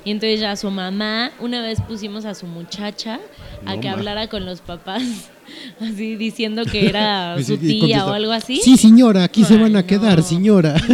[0.06, 3.20] Y entonces ya su mamá, una vez pusimos a su muchacha
[3.66, 3.94] a No que ma.
[3.96, 5.30] hablara con los papás,
[5.82, 8.60] así diciendo que era su tía o algo así.
[8.64, 9.88] Sí, señora, aquí se van a no.
[9.88, 10.76] quedar, señora.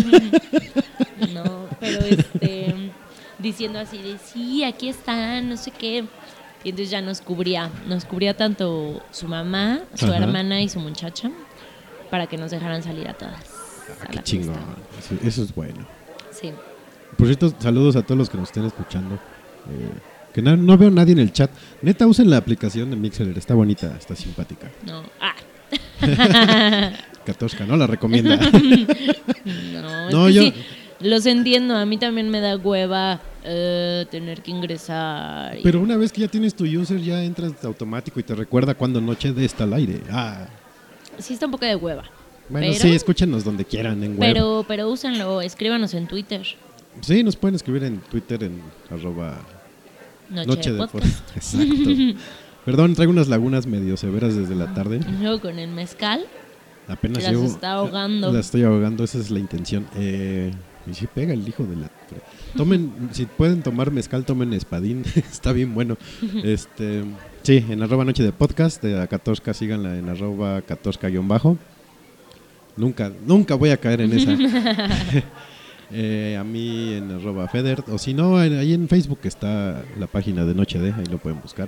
[1.33, 2.75] No, pero este
[3.39, 6.05] diciendo así de sí, aquí están, no sé qué.
[6.63, 10.17] Y entonces ya nos cubría, nos cubría tanto su mamá, su Ajá.
[10.17, 11.29] hermana y su muchacha
[12.09, 13.45] para que nos dejaran salir a todas.
[14.01, 14.57] Ah, a qué chingón.
[15.23, 15.85] eso es bueno.
[16.31, 16.51] Sí.
[17.17, 19.15] Por cierto, saludos a todos los que nos estén escuchando.
[19.15, 19.89] Eh,
[20.39, 21.51] que no, no veo nadie en el chat.
[21.81, 23.27] Neta, usen la aplicación de Mixer.
[23.37, 24.71] Está bonita, está simpática.
[24.85, 25.03] No.
[25.19, 25.35] Ah.
[27.25, 27.77] 14, ¿no?
[27.77, 28.39] La recomienda.
[29.73, 30.53] No, No, yo- sí,
[30.99, 31.75] los entiendo.
[31.75, 35.57] A mí también me da hueva eh, tener que ingresar.
[35.57, 38.73] y- Pero una vez que ya tienes tu user, ya entras automático y te recuerda
[38.75, 40.01] cuando Noche de está al aire.
[40.11, 40.47] Ah,
[41.17, 42.03] Sí está un poco de hueva.
[42.49, 44.19] bueno, pero, sí, escúchenos donde quieran en web.
[44.33, 46.45] pero, pero úsenlo, escríbanos en Twitter.
[47.01, 49.37] Sí, nos pueden escribir en Twitter en arroba
[50.29, 51.29] Noche, Noche de de podcast.
[51.35, 52.19] Exacto.
[52.65, 54.99] Perdón, traigo unas lagunas medio severas desde la tarde.
[55.19, 56.21] Luego con el mezcal.
[56.87, 58.31] Apenas Las llevo- está ahogando.
[58.31, 59.85] La estoy ahogando, esa es la intención.
[59.95, 60.51] Eh,
[60.89, 61.91] y si pega el hijo de la.
[62.55, 65.03] Tomen, si pueden tomar mezcal, tomen espadín.
[65.15, 65.97] Está bien bueno.
[66.43, 67.03] Este,
[67.43, 71.57] sí, en arroba noche de podcast, de a 14 síganla en arroba 14 bajo.
[72.75, 74.31] Nunca, nunca voy a caer en esa.
[75.91, 80.07] Eh, a mí en arroba Feder, o si no, en- ahí en Facebook está la
[80.07, 81.67] página de Noche de, ahí lo pueden buscar.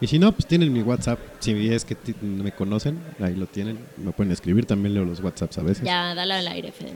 [0.00, 3.78] Y si no, pues tienen mi WhatsApp, si es que me conocen, ahí lo tienen,
[3.98, 5.84] me pueden escribir, también leo los WhatsApps a veces.
[5.84, 6.92] Ya, dale al aire, Fede.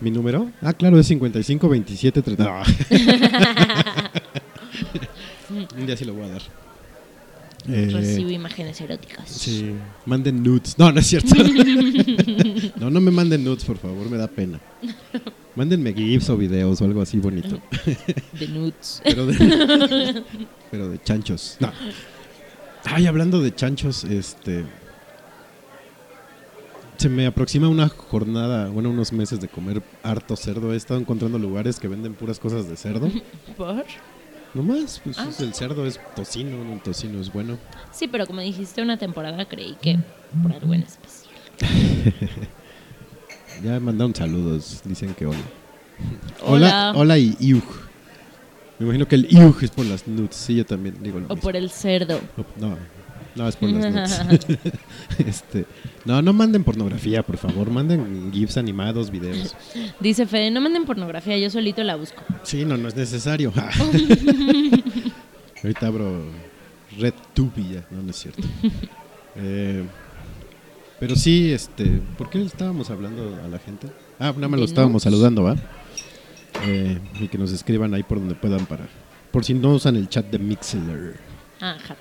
[0.00, 0.50] ¿Mi número?
[0.62, 2.44] Ah, claro, es 55 27 30.
[2.44, 2.62] No.
[5.76, 6.42] Un día sí lo voy a dar.
[7.68, 9.28] Eh, Recibo imágenes eróticas.
[9.28, 9.72] Sí,
[10.06, 10.78] manden nudes.
[10.78, 11.34] No, no es cierto.
[12.76, 14.60] no, no me manden nudes, por favor, me da pena.
[15.54, 17.60] Mándenme GIFs o videos o algo así bonito.
[18.38, 19.02] De nudes.
[19.04, 20.24] Pero de,
[20.70, 21.56] pero de chanchos.
[21.60, 21.72] No.
[22.84, 24.64] Ay, hablando de chanchos, este.
[26.96, 30.72] Se me aproxima una jornada, bueno, unos meses de comer harto cerdo.
[30.72, 33.10] He estado encontrando lugares que venden puras cosas de cerdo.
[33.56, 33.84] ¿Por?
[34.54, 35.26] Nomás, pues Ah.
[35.28, 37.56] es el cerdo es tocino, el tocino es bueno.
[37.92, 39.98] Sí, pero como dijiste una temporada, creí que
[40.42, 41.30] por algo en especial.
[43.62, 45.38] Ya mandaron saludos, dicen que hola.
[46.42, 46.90] Hola.
[46.90, 47.62] Hola, hola y iug.
[48.78, 50.34] Me imagino que el iug es por las nudes.
[50.34, 51.42] Sí, yo también digo lo O mismo.
[51.42, 52.20] por el cerdo.
[52.38, 52.78] O- No,
[53.34, 54.46] no es por las nudes.
[55.18, 55.66] este,
[56.04, 57.70] no, no manden pornografía, por favor.
[57.70, 59.54] Manden GIFs animados, videos.
[60.00, 62.22] Dice Fede, no manden pornografía, yo solito la busco.
[62.42, 63.52] Sí, no, no es necesario.
[65.62, 66.24] Ahorita abro
[66.98, 67.86] RedTube y ya.
[67.90, 68.42] No, no es cierto.
[69.36, 69.84] Eh,
[70.98, 73.88] pero sí, este, ¿por qué le estábamos hablando a la gente?
[74.18, 75.56] Ah, nada más lo estábamos saludando, ¿va?
[76.64, 78.86] Eh, y que nos escriban ahí por donde puedan para...
[79.30, 81.16] Por si no usan el chat de Mixler.
[81.60, 81.96] Ajá.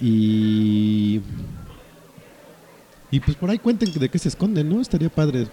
[0.00, 1.20] Y...
[3.12, 4.80] Y pues por ahí cuenten de qué se esconden, ¿no?
[4.80, 5.48] Estaría padre.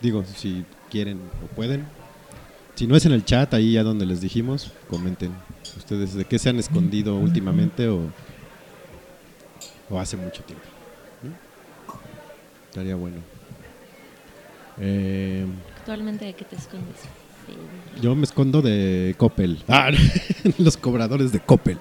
[0.00, 1.86] Digo, si quieren o pueden.
[2.76, 5.32] Si no es en el chat, ahí ya donde les dijimos, comenten
[5.76, 8.00] ustedes de qué se han escondido últimamente o,
[9.90, 10.64] o hace mucho tiempo.
[11.22, 11.34] ¿no?
[12.68, 13.16] Estaría bueno.
[14.78, 15.44] Eh,
[15.78, 16.96] Actualmente, ¿de qué te escondes?
[18.00, 19.62] Yo me escondo de Coppel.
[19.68, 19.90] Ah,
[20.58, 21.78] los cobradores de Coppel.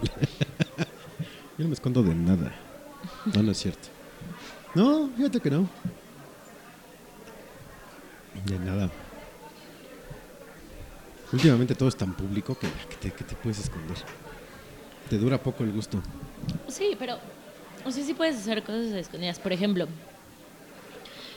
[1.59, 2.53] Yo no me escondo de nada.
[3.35, 3.89] No, no es cierto.
[4.75, 5.67] No, fíjate que no.
[8.45, 8.89] De nada.
[11.33, 12.69] Últimamente todo es tan público que,
[13.01, 13.97] que te, puedes esconder.
[15.09, 16.01] Te dura poco el gusto.
[16.69, 17.17] Sí, pero,
[17.85, 19.37] o sea, sí puedes hacer cosas escondidas.
[19.37, 19.85] Por ejemplo,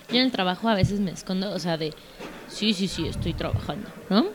[0.09, 1.93] yo en el trabajo a veces me escondo, o sea, de,
[2.47, 4.27] sí, sí, sí, estoy trabajando, ¿no?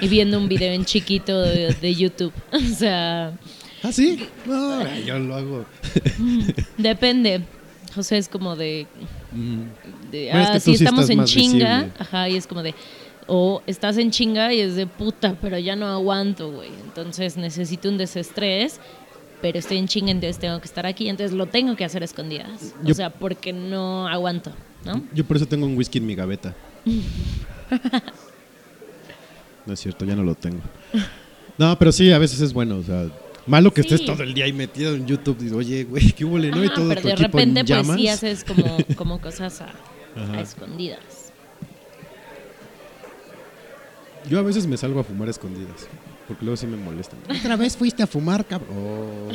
[0.00, 2.32] Y viendo un video en chiquito de YouTube.
[2.52, 3.38] O sea,
[3.82, 4.18] ¿Ah, sí?
[4.46, 5.64] No, yo lo hago.
[6.76, 7.42] depende.
[7.94, 8.86] José es como de,
[9.32, 9.62] Mm,
[10.10, 11.92] de, Bueno, es ah, que sí, estamos en chinga, visible.
[11.98, 12.74] ajá, y es como de,
[13.26, 16.70] o estás en chinga y es de puta, pero ya no aguanto, güey.
[16.84, 18.80] Entonces necesito un desestrés,
[19.42, 22.04] pero estoy en chinga, entonces tengo que estar aquí, entonces lo tengo que hacer a
[22.06, 22.74] escondidas.
[22.82, 24.52] Yo- O sea, porque no aguanto,
[24.84, 25.02] ¿no?
[25.14, 26.54] Yo por eso tengo un whisky en mi gaveta.
[29.66, 30.60] No es cierto, ya no lo tengo.
[31.58, 33.06] No, pero sí, a veces es bueno, o sea,
[33.48, 33.94] malo que Sí.
[33.94, 36.62] estés todo el día ahí metido en YouTube y dices, oye, güey, qué huele, ¿no?
[36.64, 37.96] y todo pero tu de equipo repente en pues llamas.
[37.96, 39.72] sí haces como, como cosas a,
[40.16, 41.32] a escondidas.
[44.28, 45.88] Yo a veces me salgo a fumar a escondidas,
[46.26, 47.18] porque luego sí me molestan.
[47.30, 48.68] Otra vez fuiste a fumar, cabrón.
[48.76, 49.28] Oh.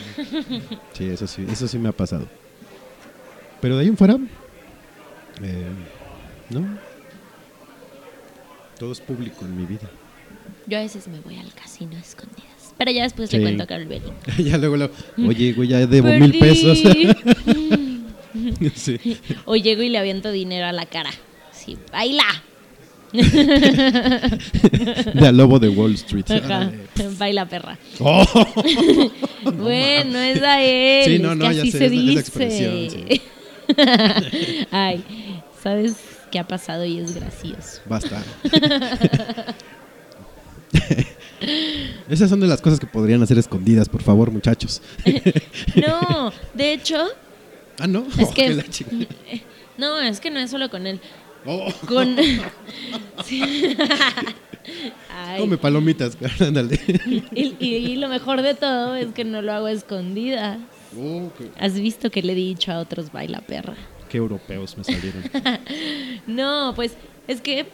[0.93, 2.27] Sí, eso sí, eso sí me ha pasado.
[3.59, 4.17] Pero de ahí en fuera,
[5.41, 5.65] eh,
[6.49, 6.77] no.
[8.77, 9.89] Todo es público en mi vida.
[10.67, 12.52] Yo a veces me voy al casino a escondidas.
[12.77, 13.37] Pero ya después Sí.
[13.37, 14.01] le cuento a Calveli.
[14.43, 14.93] ya luego, luego,
[15.27, 16.77] oye, güey, ya debo mil pesos.
[18.75, 19.17] sí.
[19.45, 21.11] o llego y le aviento dinero a la cara.
[21.51, 22.23] Sí, baila.
[23.13, 23.21] De
[25.27, 26.25] al lobo de Wall Street.
[26.31, 26.71] Ajá,
[27.19, 27.77] baila perra.
[27.99, 28.25] Oh.
[29.53, 31.05] bueno, es a él.
[31.05, 32.19] Sí, no, es no, ya sé, se dice.
[32.19, 33.21] expresión, sí.
[34.71, 35.03] Ay,
[35.61, 35.93] ¿sabes
[36.31, 37.81] qué ha pasado y es gracioso?
[37.87, 38.23] Basta.
[42.09, 44.81] Esas son de las cosas que podrían hacer escondidas, por favor, muchachos.
[45.75, 46.97] No, de hecho,
[47.79, 48.05] Ah, no.
[48.19, 48.63] es Oh, que...
[49.77, 50.99] No, es que no es solo con él.
[51.45, 52.15] Oh, Con...
[55.09, 56.79] Ay, come palomitas, ándale.
[57.35, 60.57] y, y- y lo mejor de todo es que no lo hago a escondidas.
[60.97, 63.75] Oh, qué, ¿Has visto que le he dicho a otros baila perra?
[64.09, 65.23] qué europeos me salieron.
[66.27, 66.93] No, pues
[67.27, 67.65] es que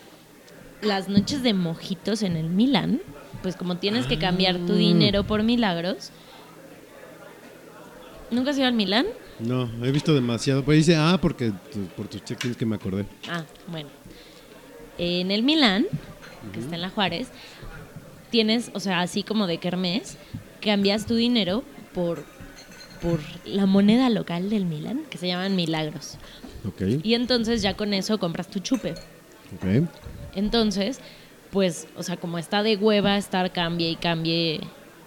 [0.81, 3.01] las noches de mojitos en el Milan,
[3.41, 4.77] pues como tienes que cambiar tu Ah.
[4.77, 6.11] dinero por milagros.
[8.31, 9.05] ¿Nunca has ido al Milan?
[9.39, 10.63] No, he visto demasiado.
[10.63, 13.05] Pues dice, ah, porque tu- por tus check-ins que me acordé.
[13.29, 13.89] Ah, bueno.
[14.97, 15.85] En el Milan,
[16.53, 17.29] que está en la Juárez,
[18.29, 20.17] tienes, o sea, así como de Kermés,
[20.61, 22.23] cambias tu dinero por,
[23.01, 26.17] por la moneda local del Milan, que se llaman milagros.
[26.67, 28.91] Ok, Y entonces ya con eso compras tu chupe.
[29.55, 29.87] ok.
[30.35, 30.99] Entonces,
[31.51, 34.61] pues, o sea, como está de hueva estar cambie y cambie,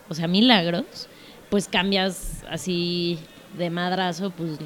[0.08, 1.08] o sea, milagros,
[1.50, 3.18] pues cambias así
[3.58, 4.58] de madrazo, pues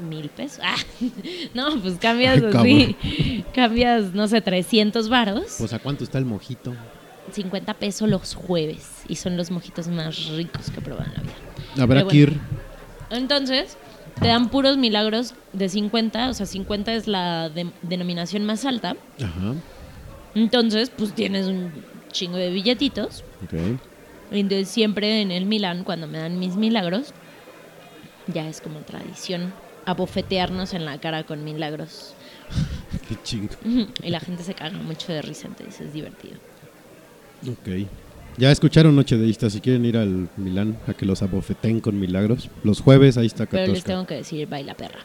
[0.00, 0.60] mil pesos.
[0.62, 0.76] Ah,
[1.54, 6.24] no, pues cambias Ay, así, cambias, no sé, 300 varos, Pues a cuánto está el
[6.24, 6.74] mojito.
[7.32, 9.02] 50 pesos los jueves.
[9.08, 11.82] Y son los mojitos más ricos que en la vida.
[11.82, 12.40] Habrá que ir.
[13.10, 13.76] Entonces,
[14.20, 18.96] te dan puros milagros de 50, o sea, 50 es la de- denominación más alta.
[19.18, 19.54] Ajá,
[20.34, 21.72] Entonces, pues tienes un
[22.12, 23.24] chingo de billetitos.
[23.44, 23.78] ok.
[24.30, 27.14] Entonces, siempre en el Milán, cuando me dan mis milagros,
[28.26, 29.52] ya es como tradición
[29.88, 32.12] abofetearnos en la cara con milagros.
[33.08, 33.54] Qué chingo.
[34.02, 36.36] Y la gente se caga mucho de risa, entonces es divertido.
[37.50, 37.88] Ok.
[38.36, 41.98] Ya escucharon Noche de Ista, si quieren ir al Milán a que los abofeten con
[41.98, 42.50] milagros.
[42.62, 45.00] Los jueves ahí está Pero les tengo que decir, baila perra.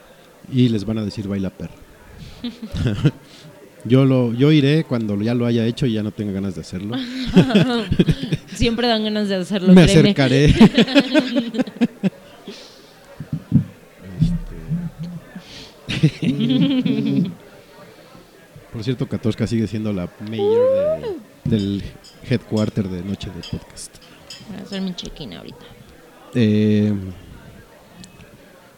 [0.52, 1.74] Y les van a decir baila perro.
[3.84, 6.60] yo lo yo iré cuando ya lo haya hecho y ya no tenga ganas de
[6.62, 6.96] hacerlo.
[8.54, 10.00] Siempre dan ganas de hacerlo, Me créeme.
[10.10, 10.54] acercaré.
[16.02, 17.30] Este.
[18.72, 21.00] Por cierto, Katoshka sigue siendo la mayor
[21.44, 21.82] de- del
[22.28, 23.96] headquarter de Noche de Podcast.
[24.48, 25.64] Voy a hacer mi check-in ahorita.
[26.34, 26.92] Eh,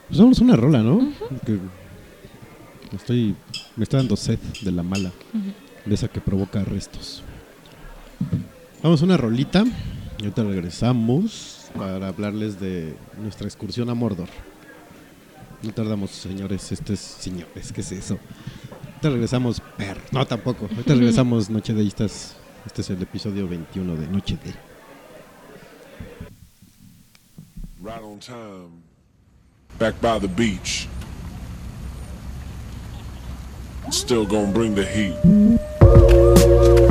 [0.09, 1.09] pues vamos a una rola, ¿no?
[1.47, 1.57] Que
[2.93, 3.35] estoy,
[3.77, 5.13] me está dando sed de la mala,
[5.85, 7.23] de esa que provoca arrestos.
[8.83, 9.65] Vamos a una rolita
[10.19, 14.29] y ahorita regresamos para hablarles de nuestra excursión a Mordor.
[15.63, 18.19] No tardamos, señores, este es señores, ¿qué es eso?
[18.87, 20.01] Ahorita regresamos, perro.
[20.13, 20.67] No, tampoco.
[20.71, 22.37] Ahorita regresamos Noche de Istas.
[22.65, 24.51] Este es el episodio 21 de Noche de.
[27.83, 28.83] Right on time.
[29.79, 30.89] Back by the beach.
[33.91, 36.86] Still gonna bring the heat.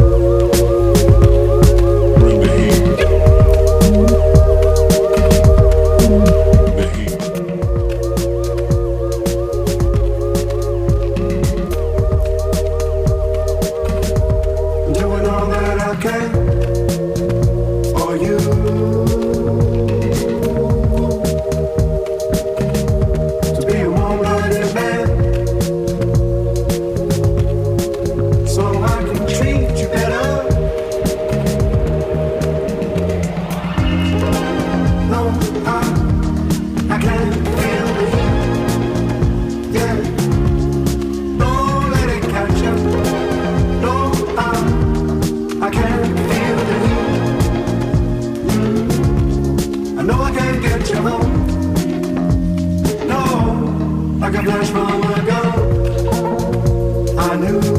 [57.35, 57.74] I knew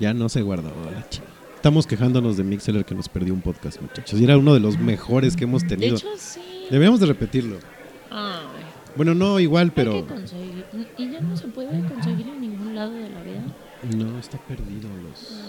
[0.00, 0.70] Ya no se guardó.
[0.90, 1.20] la chi-
[1.56, 4.20] Estamos quejándonos de Mixeler que nos perdió un podcast, muchachos.
[4.20, 5.96] Y era uno de los mejores que hemos De tenido.
[5.96, 6.40] hecho, sí.
[6.70, 7.56] Deberíamos de repetirlo.
[8.10, 8.44] Ay,
[8.94, 10.64] Bueno, no igual, hay pero que conseguir.
[10.96, 13.42] Y ya no se puede conseguir en ningún lado de la vida.
[13.96, 15.42] no está perdido los.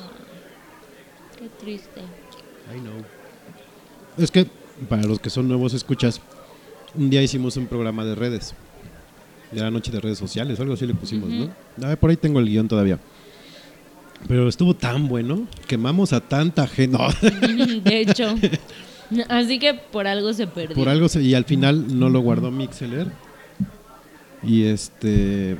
[1.37, 2.01] Qué triste.
[2.75, 2.93] I know.
[4.17, 4.47] Es que
[4.89, 6.19] para los que son nuevos escuchas,
[6.95, 8.55] un día hicimos un programa de redes.
[9.51, 11.49] De la noche de redes sociales, algo así le pusimos, ¿no?
[11.85, 12.99] A ver, por ahí tengo el guion todavía.
[14.27, 16.97] Pero estuvo tan bueno, quemamos a tanta gente.
[16.97, 17.07] No,
[17.83, 18.35] De hecho.
[19.29, 20.75] Así que por algo se perdió.
[20.75, 23.07] por algo se- y al final no lo guardó Mixeler.
[24.43, 25.57] Y este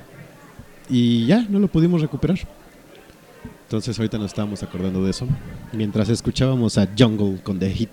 [0.90, 2.40] y ya no lo pudimos recuperar.
[3.64, 5.28] Entonces ahorita nos estábamos acordando de eso
[5.74, 7.90] mientras escuchábamos a Jungle con The Hit.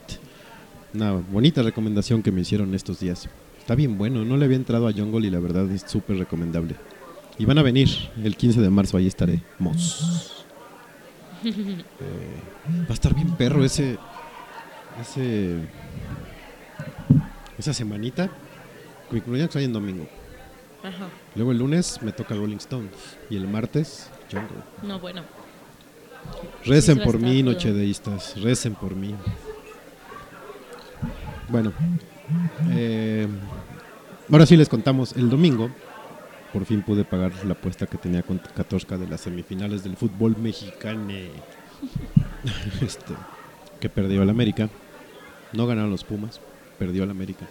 [0.92, 3.28] Una bonita recomendación que me hicieron estos días.
[3.64, 6.76] Está bien bueno, no le había entrado a Jungle y la verdad es súper recomendable.
[7.38, 7.88] Y van a venir
[8.22, 10.30] el 15 de marzo, ahí estaremos.
[11.44, 13.98] Eh, va a estar bien perro ese
[14.98, 15.58] ese
[17.58, 18.30] esa semanita.
[19.10, 20.06] Cumpleaños hay en domingo.
[20.82, 21.08] Ajá.
[21.34, 24.62] Luego el lunes me toca Rolling Stones y el martes Jungle.
[24.82, 25.22] No, bueno.
[26.64, 28.40] Recen por mí, nochedeístas.
[28.40, 29.14] Recen por mí.
[31.50, 31.74] Bueno,
[32.70, 33.26] eh,
[34.30, 35.14] ahora sí les contamos.
[35.16, 35.70] El domingo,
[36.52, 40.36] por fin pude pagar la apuesta que tenía con Katorska de las semifinales del fútbol
[40.36, 41.12] mexicano.
[42.80, 43.14] este,
[43.80, 44.68] que perdió el América.
[45.52, 46.40] No ganaron los Pumas,
[46.78, 47.46] perdió el América.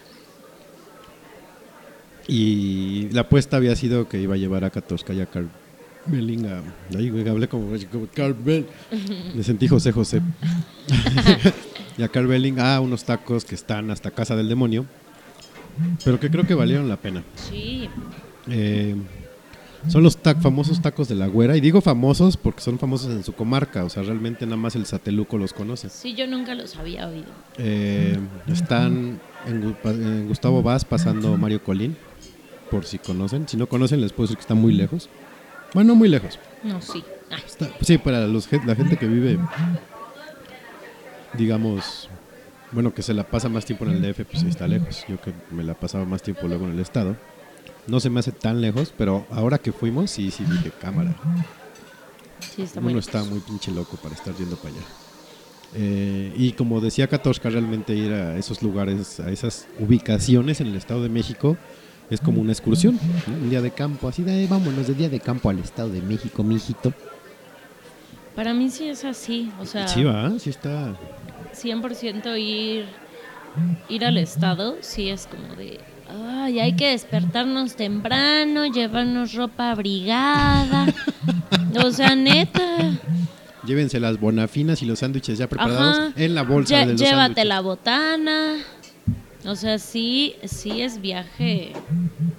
[2.28, 5.50] Y la apuesta había sido que iba a llevar a Katorska y a Carl
[6.06, 6.62] Belling a...
[6.98, 8.66] Ay, güey, hablé como, como Carl Bell.
[9.36, 10.22] Me sentí José José.
[11.98, 14.86] y a Carl Belling a unos tacos que están hasta Casa del Demonio.
[16.04, 17.24] Pero que creo que valieron la pena.
[17.36, 17.90] Sí.
[18.50, 18.96] Eh,
[19.88, 21.58] son los tac- famosos tacos de la güera.
[21.58, 23.84] Y digo famosos porque son famosos en su comarca.
[23.84, 25.90] O sea, realmente nada más el sateluco los conoce.
[25.90, 27.26] Sí, yo nunca los había oído.
[27.58, 31.96] Eh, están en, Gustavo Vaz pasando Mario Colín.
[32.70, 33.48] Por si conocen.
[33.48, 35.10] Si no conocen, les puedo decir que está muy lejos.
[35.74, 36.38] Bueno, no muy lejos.
[36.64, 37.04] No, sí.
[37.46, 39.40] Está- sí, para los, la gente que vive,
[41.34, 42.10] digamos,
[42.72, 45.04] bueno, que se la pasa más tiempo en el DF, pues sí está lejos.
[45.08, 47.16] Yo que me la pasaba más tiempo luego en el estado.
[47.88, 51.14] No se me hace tan lejos, pero ahora que fuimos, sí, sí dije cámara.
[52.56, 53.08] sí, está muy Uno lejos.
[53.16, 54.84] está muy pinche loco para estar yendo para allá.
[55.76, 60.76] Eh, y como decía Katoshka, realmente ir a esos lugares, a esas ubicaciones en el
[60.76, 61.58] Estado de México,
[62.14, 63.34] es como una excursión, ¿no?
[63.34, 66.02] un día de campo, así de "Ay, vámonos de día de campo al Estado de
[66.02, 66.94] México, mijito.
[68.36, 69.52] Para mí sí es así.
[69.60, 70.96] O sea, Sí, va, sí está.
[71.54, 72.86] 100% ir,
[73.90, 75.80] ir al estado, sí es como de,
[76.40, 80.88] ay, hay que despertarnos temprano, llevarnos ropa abrigada.
[81.84, 83.00] o sea, neta.
[83.66, 86.14] Llévense las bonafinas y los sándwiches ya preparados Ajá.
[86.18, 87.46] en la bolsa Lle- de los Llévate sándwiches.
[87.48, 88.56] la botana.
[89.46, 91.74] O sea, sí, sí es viaje,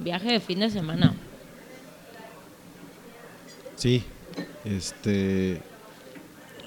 [0.00, 1.14] viaje de fin de semana.
[3.76, 4.02] Sí,
[4.64, 5.60] este...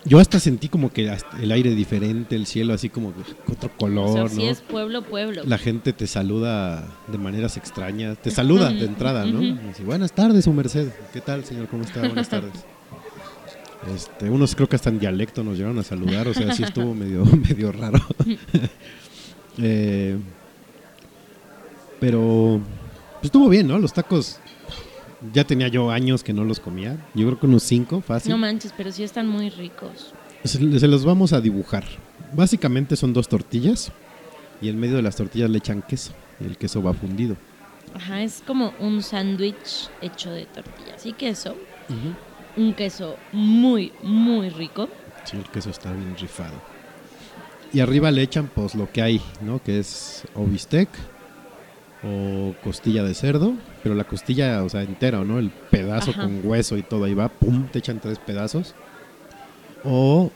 [0.06, 3.14] Yo hasta sentí como que el aire diferente, el cielo así como
[3.52, 4.30] otro color, O sea, ¿no?
[4.30, 5.42] sí es pueblo, pueblo.
[5.46, 8.18] La gente te saluda de maneras extrañas.
[8.22, 9.40] Te saluda de entrada, ¿no?
[9.40, 9.46] Ujú.
[9.46, 10.88] Y dice, buenas tardes, su merced.
[11.12, 11.68] ¿Qué tal, señor?
[11.68, 12.00] ¿Cómo está?
[12.00, 12.54] Buenas tardes.
[13.94, 16.94] Este, unos creo que hasta en dialecto nos llegaron a saludar, o sea, sí estuvo
[16.94, 18.00] medio, medio raro.
[19.58, 20.18] Eh,
[22.00, 22.62] pero
[23.14, 23.80] pues, estuvo bien, ¿no?
[23.80, 24.40] Los tacos,
[25.34, 26.98] ya tenía yo años que no los comía.
[27.14, 28.32] Yo creo que unos cinco, fácil.
[28.32, 30.14] No manches, pero sí están muy ricos.
[30.44, 31.84] Se, se los vamos a dibujar.
[32.34, 33.92] Básicamente son dos tortillas
[34.62, 37.36] y en medio de las tortillas le echan queso y el queso va fundido.
[37.94, 41.56] Ajá, es como un sándwich hecho de tortillas y queso.
[42.56, 44.90] Un queso muy, muy rico.
[45.24, 46.56] Sí, el queso está bien rifado.
[47.74, 49.62] Y arriba le echan pues lo que hay, ¿no?
[49.62, 50.90] Que es o bistec
[52.04, 53.54] o costilla de cerdo,
[53.84, 55.40] pero la costilla, o sea, entera, ¿no?
[55.40, 56.24] El pedazo Ajá.
[56.24, 58.76] con hueso y todo ahí va, pum, te echan tres pedazos.
[59.84, 60.32] O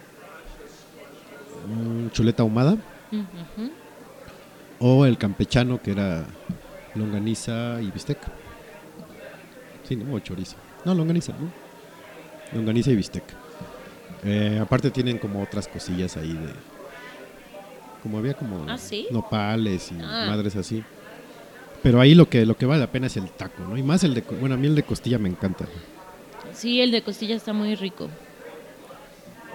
[1.68, 2.78] mm, chuleta ahumada
[4.80, 6.26] o el campechano que era
[6.96, 8.18] longaniza y bistec.
[9.88, 10.14] Sí, ¿no?
[10.16, 10.56] O chorizo.
[10.86, 11.52] No, longaniza, ¿no?
[12.58, 13.24] Longaniza y bistec.
[14.24, 16.71] Eh, aparte tienen como otras cosillas ahí de...
[18.04, 19.08] Como había como ¿Ah, sí?
[19.12, 20.26] nopales y Ah.
[20.30, 20.84] madres así.
[21.84, 23.76] Pero ahí lo que, lo que vale la pena es el taco, ¿no?
[23.78, 24.22] Y más el de...
[24.22, 25.66] Bueno, a mí el de costilla me encanta.
[26.54, 28.08] Sí, el de costilla está muy rico.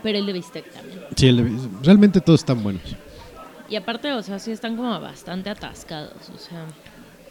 [0.02, 1.00] Pero el de bistec también.
[1.16, 2.82] Sí, el de- realmente todos están buenos.
[3.68, 6.30] Y aparte, o sea, sí están como bastante atascados.
[6.34, 6.64] O sea,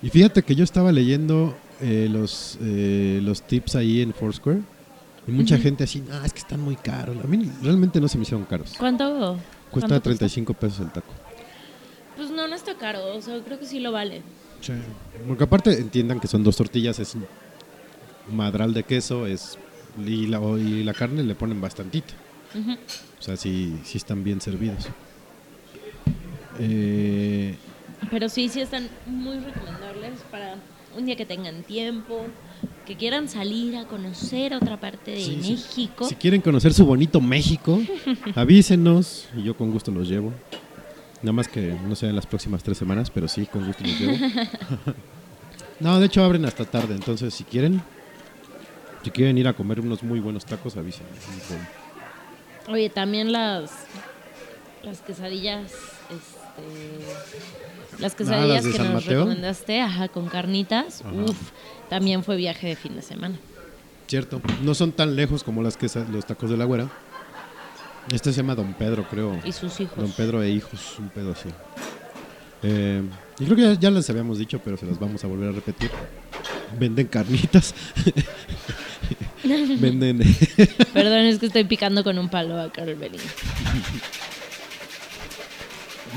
[0.02, 4.60] Y fíjate que yo estaba leyendo eh, los, eh, los tips ahí en Foursquare.
[5.28, 7.18] Y mucha gente así, ah, es que están muy caros.
[7.24, 8.76] A mí realmente no se me hicieron caros.
[8.78, 9.38] ¿cuánto?
[9.76, 11.14] Cuesta cuánto 35 pesos el taco.
[12.16, 13.14] Pues no, no está caro.
[13.16, 14.24] O sea, creo que sí lo vale.
[15.28, 17.26] Porque aparte entiendan que son dos tortillas, es un
[18.32, 19.58] madral de queso, es
[20.04, 22.14] y la, y la carne le ponen bastantito.
[22.58, 22.72] Ujú.
[22.72, 24.88] O sea, sí, sí están bien servidos.
[26.60, 27.56] Eh,
[28.10, 30.56] Pero sí, sí están muy recomendables para
[30.98, 32.26] un día que tengan tiempo,
[32.86, 35.38] que quieran salir a conocer otra parte de Sí.
[35.38, 36.08] México.
[36.08, 37.80] Si quieren conocer su bonito México,
[38.36, 40.32] avísenos y yo con gusto los llevo.
[41.22, 44.00] Nada más que no sea en las próximas tres semanas, pero sí, con gusto los
[44.00, 44.14] llevo.
[45.80, 47.82] no, de hecho abren hasta tarde, entonces si quieren,
[49.04, 51.10] si quieren ir a comer unos muy buenos tacos, avísenme.
[52.68, 53.72] Oye, también las
[54.84, 55.72] las quesadillas,
[56.58, 59.20] este, las quesadillas Ah, ¿las que nos Mateo?
[59.20, 61.12] recomendaste, ajá, con carnitas, Ajá.
[61.14, 61.38] uf,
[61.90, 63.38] también fue viaje de fin de semana.
[64.08, 66.90] Cierto, no son tan lejos como las que los tacos de la güera.
[68.14, 69.40] Este se llama Don Pedro, creo.
[69.44, 69.98] Y sus hijos.
[69.98, 71.50] Don Pedro e hijos, un pedo así.
[72.62, 73.02] Eh,
[73.40, 75.52] y creo que ya, ya les habíamos dicho, pero se las vamos a volver a
[75.54, 75.90] repetir.
[76.80, 77.74] Venden carnitas.
[79.44, 80.20] Venden.
[80.94, 83.22] Perdón, es que estoy picando con un palo a Carol Belling.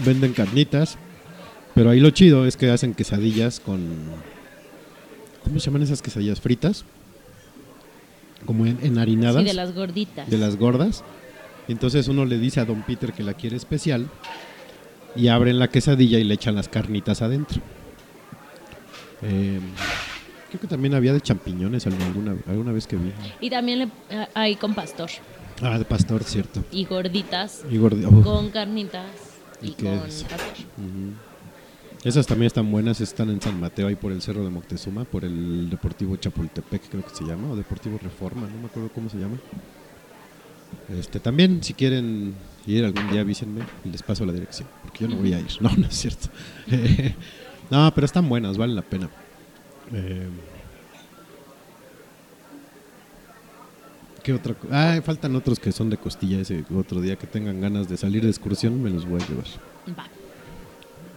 [0.04, 0.96] venden carnitas.
[1.74, 3.80] Pero ahí lo chido es que hacen quesadillas con.
[5.44, 6.40] ¿Cómo se llaman esas quesadillas?
[6.40, 6.84] Fritas.
[8.44, 9.42] Como en, enharinadas.
[9.42, 10.28] Sí, de las gorditas.
[10.28, 11.04] de las gordas.
[11.68, 14.08] Entonces uno le dice a Don Peter que la quiere especial
[15.14, 17.60] y abren la quesadilla y le echan las carnitas adentro.
[19.22, 19.60] Eh,
[20.48, 23.12] creo que también había de champiñones alguna, alguna vez que vi.
[23.40, 25.10] Y también le, ah, hay con pastor.
[25.60, 26.64] Ah, de pastor, cierto.
[26.70, 29.04] Y gorditas Y gordi- oh, con carnitas
[29.62, 30.24] y, ¿Y qué con es?
[30.24, 30.56] pastor.
[32.04, 35.24] Esas también están buenas, están en San Mateo, ahí por el Cerro de Moctezuma, por
[35.24, 39.18] el Deportivo Chapultepec, creo que se llama, o Deportivo Reforma, no me acuerdo cómo se
[39.18, 39.36] llama.
[40.96, 42.34] Este, también, si quieren
[42.66, 45.48] ir algún día, avísenme y les paso la dirección, porque yo no voy a ir.
[45.60, 46.28] No, no es cierto.
[47.70, 49.10] no, pero están buenas, valen la pena.
[49.92, 50.28] Eh,
[54.28, 57.88] ¿Qué otra Ah, faltan otros que son de costilla ese otro día que tengan ganas
[57.88, 59.46] de salir de excursión, me los voy a llevar.
[59.98, 60.06] Va.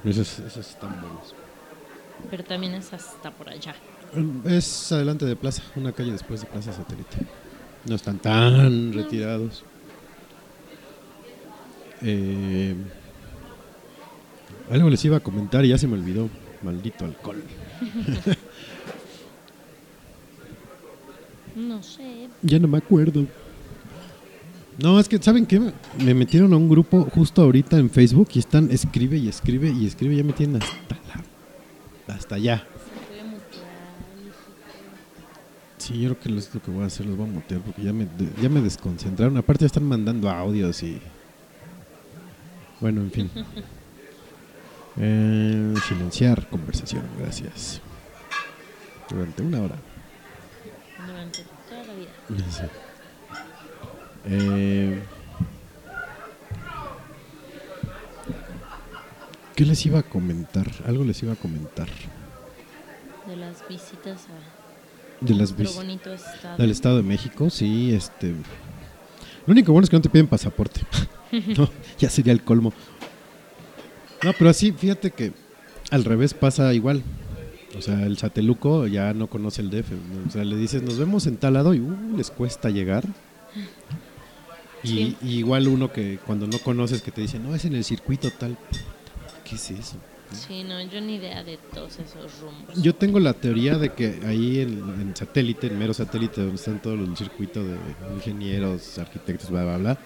[0.09, 1.35] Esos, esos están buenos.
[2.29, 3.75] Pero también es hasta por allá.
[4.45, 7.17] Es adelante de Plaza, una calle después de Plaza Satélite.
[7.83, 9.65] No están tan retirados.
[12.01, 12.75] Eh,
[14.71, 16.29] algo les iba a comentar y ya se me olvidó.
[16.63, 17.43] Maldito alcohol.
[21.55, 22.29] No sé.
[22.41, 23.25] Ya no me acuerdo.
[24.77, 25.59] No, es que, ¿saben qué?
[26.03, 29.85] Me metieron a un grupo justo ahorita en Facebook y están, escribe y escribe y
[29.85, 30.15] escribe.
[30.15, 32.15] Ya me tienen hasta la.
[32.15, 32.67] Hasta allá.
[35.77, 37.81] Sí, yo creo que es lo que voy a hacer, los voy a mutear porque
[37.81, 38.07] ya me,
[38.39, 39.35] ya me desconcentraron.
[39.37, 41.01] Aparte ya están mandando audios y...
[42.79, 43.29] Bueno, en fin.
[44.97, 47.79] Eh, silenciar conversación, gracias.
[49.09, 49.75] Durante una hora.
[51.07, 52.09] Durante toda la vida.
[52.37, 52.63] Sí.
[54.25, 55.01] Eh,
[59.55, 60.67] ¿Qué les iba a comentar?
[60.85, 61.87] Algo les iba a comentar.
[63.27, 66.57] De las visitas a De las nuestro vis- bonito estado.
[66.57, 68.29] Del Estado de México, sí, este.
[69.45, 70.81] Lo único bueno es que no te piden pasaporte.
[71.57, 71.69] no,
[71.99, 72.73] ya sería el colmo.
[74.23, 75.33] No, pero así, fíjate que
[75.91, 77.03] al revés pasa igual.
[77.77, 79.91] O sea, el sateluco ya no conoce el DF.
[79.91, 80.27] ¿no?
[80.27, 83.05] O sea, le dices, nos vemos en tal lado y uh, les cuesta llegar.
[84.83, 88.31] Y igual uno que cuando no conoces que te dice, no, es en el circuito
[88.31, 88.57] tal.
[89.47, 89.97] ¿Qué es eso?
[90.31, 92.81] Sí, no, yo ni idea de todos esos rumbos.
[92.81, 96.81] Yo tengo la teoría de que ahí en, en satélite, en mero satélite, donde están
[96.81, 97.75] todos los circuitos de
[98.15, 99.99] ingenieros, arquitectos, bla, bla, bla,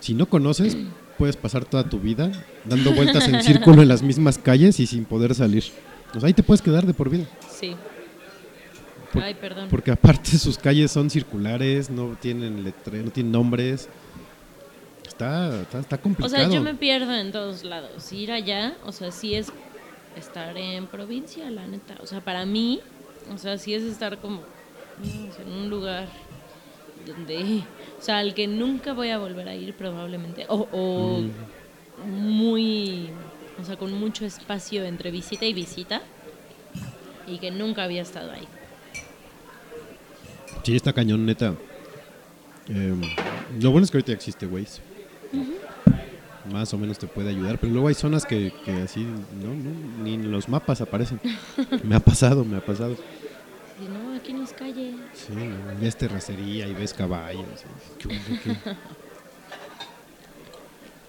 [0.00, 0.76] si no conoces,
[1.16, 2.32] puedes pasar toda tu vida
[2.64, 5.64] dando vueltas en círculo en las mismas calles y sin poder salir.
[6.14, 7.24] O sea, ahí te puedes quedar de por vida.
[7.50, 7.74] Sí.
[9.12, 9.68] Por- Ay, perdón.
[9.70, 13.88] Porque aparte sus calles son circulares, no tienen letre, no tienen nombres.
[15.06, 16.34] Está, está, está O complicado.
[16.36, 18.10] sea, yo me pierdo en todos lados.
[18.12, 19.52] Ir allá, o sea, sí es
[20.16, 21.96] estar en provincia, la neta.
[22.00, 22.80] O sea, para mí,
[23.32, 24.40] o sea, sí es estar como
[24.98, 26.06] no sé, en un lugar
[27.06, 27.62] donde,
[27.98, 30.46] o sea, al que nunca voy a volver a ir probablemente.
[30.48, 31.30] O, o Mm.
[32.10, 33.10] muy,
[33.62, 36.02] o sea, con mucho espacio entre visita y visita.
[37.26, 38.48] Y que nunca había estado ahí.
[40.64, 41.54] Sí, está cañón, neta.
[42.68, 42.94] Eh,
[43.60, 44.82] lo bueno es que ahorita existe Waze.
[46.52, 50.02] Más o menos te puede ayudar, pero luego hay zonas que, que así, no, no,
[50.02, 51.20] ni en los mapas aparecen.
[51.84, 52.96] me ha pasado, me ha pasado.
[53.80, 54.94] Y no, aquí no es calle.
[55.14, 57.46] Sí, no, ves terracería y ves caballos.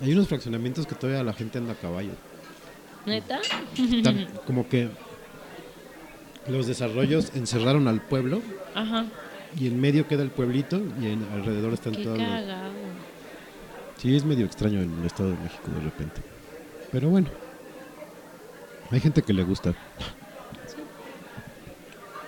[0.01, 2.11] Hay unos fraccionamientos que todavía la gente anda a caballo.
[3.05, 3.41] ¿Neta?
[4.47, 4.89] Como que
[6.47, 8.41] los desarrollos encerraron al pueblo
[8.75, 9.05] Ajá.
[9.59, 12.73] y en medio queda el pueblito y en, alrededor están Qué cagado.
[13.97, 16.21] Sí, es medio extraño en el Estado de México de repente.
[16.91, 17.27] Pero bueno.
[18.91, 19.73] Hay gente que le gusta.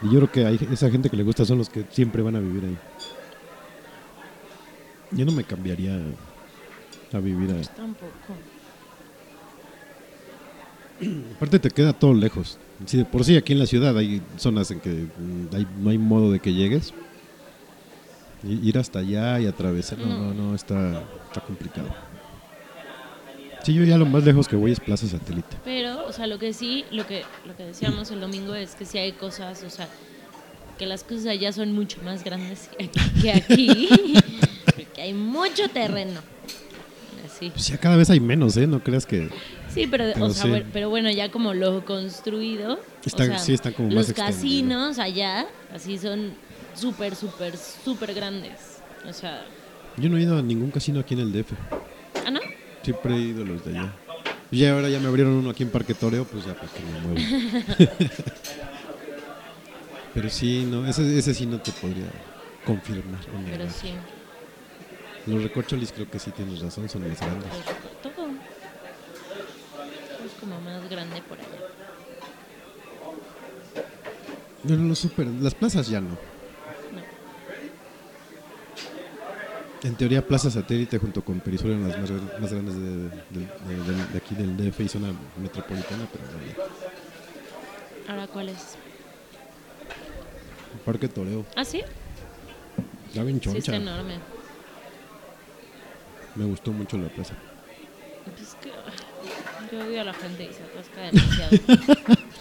[0.02, 2.36] Y yo creo que hay esa gente que le gusta son los que siempre van
[2.36, 2.78] a vivir ahí.
[5.12, 6.00] Yo no me cambiaría
[7.14, 7.66] a vivir ahí.
[7.76, 8.55] Tampoco.
[11.36, 12.58] Aparte te queda todo lejos.
[12.86, 15.90] Si de por sí aquí en la ciudad hay zonas en que mm, hay- no
[15.90, 16.94] hay modo de que llegues.
[18.44, 21.88] Y- Ir hasta allá y atravesar, no, no, no, está, está complicado.
[23.64, 25.58] Sí, yo ya lo más lejos que voy es Plaza Satélite.
[25.64, 28.86] Pero, o sea, lo que sí, lo que, lo que decíamos el domingo es que
[28.86, 29.88] sí hay cosas, o sea,
[30.78, 32.70] que las cosas allá son mucho más grandes
[33.22, 33.88] que aquí.
[34.94, 36.20] Que hay mucho terreno.
[37.26, 37.50] Así.
[37.50, 38.68] Pues ya cada vez hay menos, ¿eh?
[38.68, 39.30] No creas que...
[39.76, 40.50] Sí, pero, Pero o sea, sí.
[40.50, 42.80] bueno, pero bueno, ya como lo construido.
[43.06, 46.34] Está- o sea, sí, está como Los más casinos allá, así son
[46.74, 48.80] súper, súper, súper grandes.
[49.08, 49.46] O sea,
[49.98, 51.52] Yo no he ido a ningún casino aquí en el DF.
[52.26, 52.40] ah, ¿no?
[52.84, 53.94] Siempre he ido a los de allá.
[54.52, 56.80] Y ya ahora ya me abrieron uno aquí en Parque Toreo, pues ya para que
[56.80, 57.20] me muevo.
[60.14, 62.06] Pero sí, no, ese, ese sí no te podría
[62.66, 63.20] confirmar.
[63.50, 63.92] Pero sí,
[65.26, 67.50] Los recorcholis creo que sí tienes razón, son más grandes.
[67.50, 67.60] pues.
[67.60, 68.15] Es
[70.46, 71.48] como más grande por allá.
[74.68, 76.10] Pero los super, las plazas ya no.
[76.10, 76.18] No.
[79.84, 83.10] En teoría, Plaza Satélite junto con Perisur eran las más, gran- más grandes de, de-
[83.10, 88.12] de- de- de aquí del DF y zona metropolitana, pero no.
[88.12, 88.76] ¿Ahora cuál es?
[90.86, 91.82] Parque Toreo, ¿Ah, sí?
[93.08, 93.76] está bien Sí, está choncha.
[93.78, 94.20] enorme.
[96.36, 97.34] Me gustó mucho la plaza.
[98.36, 98.70] Pues que
[99.72, 102.18] yo odio a la gente y se atasca demasiado.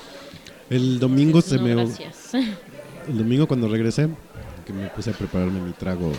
[0.70, 1.74] El domingo se no, me...
[1.74, 2.34] gracias.
[3.08, 4.08] El domingo cuando regresé,
[4.64, 6.10] que me puse a prepararme mi trago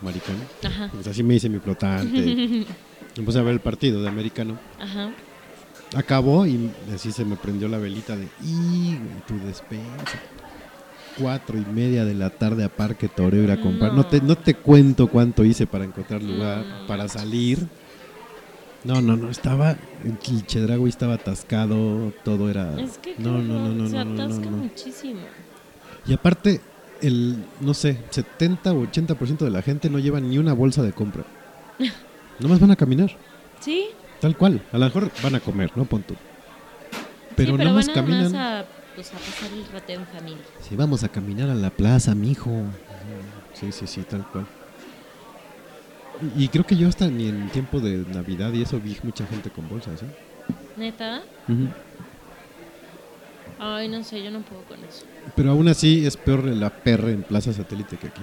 [0.00, 2.10] americano, Ajá, pues así me hice mi flotante.
[3.16, 4.58] me puse a ver el partido de americano.
[4.80, 5.12] ajá.
[5.92, 8.96] Acabó y así se me prendió la velita de ¡y
[9.26, 10.20] tu despensa!
[11.18, 13.92] Cuatro y media de la tarde a Parque Toreo ir a comprar.
[13.92, 17.66] No, te, no te cuento cuánto hice para encontrar lugar, para salir.
[18.84, 19.76] No, no, no, estaba.
[20.04, 22.80] El Chedragui estaba atascado, todo era.
[22.80, 25.20] Es que no, no, no, no, se no, atasca no, muchísimo.
[26.06, 26.60] Y aparte,
[27.02, 30.92] el, no sé, 70 o 80% de la gente no lleva ni una bolsa de
[30.92, 31.24] compra.
[32.38, 33.14] Nomás van a caminar,
[33.60, 33.88] ¿Sí?
[34.20, 34.62] tal cual.
[34.72, 35.84] A lo mejor van a comer, ¿no?
[35.84, 36.14] Punto.
[37.36, 38.34] Pero sí, pero nomás van caminan.
[38.34, 38.64] a,
[38.94, 40.44] pues, a pasar el en familia.
[40.60, 42.50] Sí, vamos a caminar a la plaza, mijo.
[43.52, 44.46] Sí, sí, sí, tal cual.
[46.36, 49.50] Y creo que yo hasta ni en tiempo de Navidad y eso vi mucha gente
[49.50, 50.06] con bolsas, ¿eh?
[50.76, 51.22] ¿Neta?
[53.58, 55.04] Ay, no sé, yo no puedo con eso.
[55.36, 58.22] Pero aún así es peor la perra en Plaza Satélite que aquí.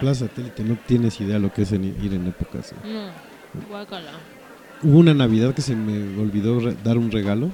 [0.00, 2.72] Plaza Satélite, no tienes idea lo que es en- ir en épocas.
[2.72, 2.76] ¿eh?
[2.84, 4.12] No, guácala.
[4.82, 7.50] Hubo una Navidad que se me olvidó dar un regalo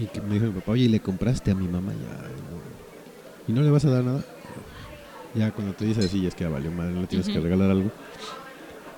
[0.00, 2.28] y que me dijo mi papá, oye, ¿y le compraste a mi mamá ya?
[3.48, 4.22] ¿Y no le vas a dar nada?
[5.34, 7.38] Ya cuando te dice así, ya es que ya valió madre, no le tienes que
[7.40, 7.90] regalar algo.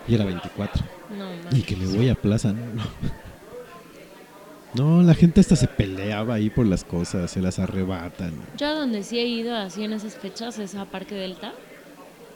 [0.08, 0.82] Y era 24.
[1.16, 1.64] No, Y mames.
[1.64, 2.60] que me voy a plaza, no,
[4.74, 5.02] no.
[5.02, 8.32] La gente hasta se peleaba ahí por las cosas, se las arrebatan.
[8.56, 11.52] Yo a donde sí he ido así en esas fechas es a Parque Delta.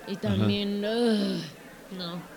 [0.06, 0.80] Y también.
[0.82, 2.36] no.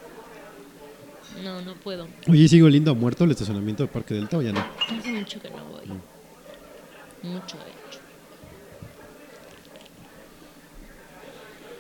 [1.44, 2.08] No, no puedo.
[2.28, 4.60] Oye, ¿y ¿sigo lindo muerto el estacionamiento del Parque Delta o ya no?
[4.98, 5.86] Hace mucho que no voy.
[7.22, 8.00] Mucho, de hecho.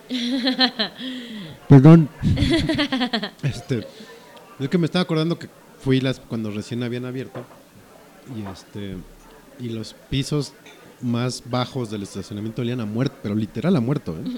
[1.70, 2.10] Perdón.
[3.44, 3.88] este,
[4.60, 5.50] es que me estaba acordando que
[5.80, 7.46] fui las cuando recién habían abierto
[8.36, 8.98] y este
[9.60, 10.54] y los pisos
[11.02, 14.38] más bajos del estacionamiento olían a muerto, pero literal a muerto, ¿eh?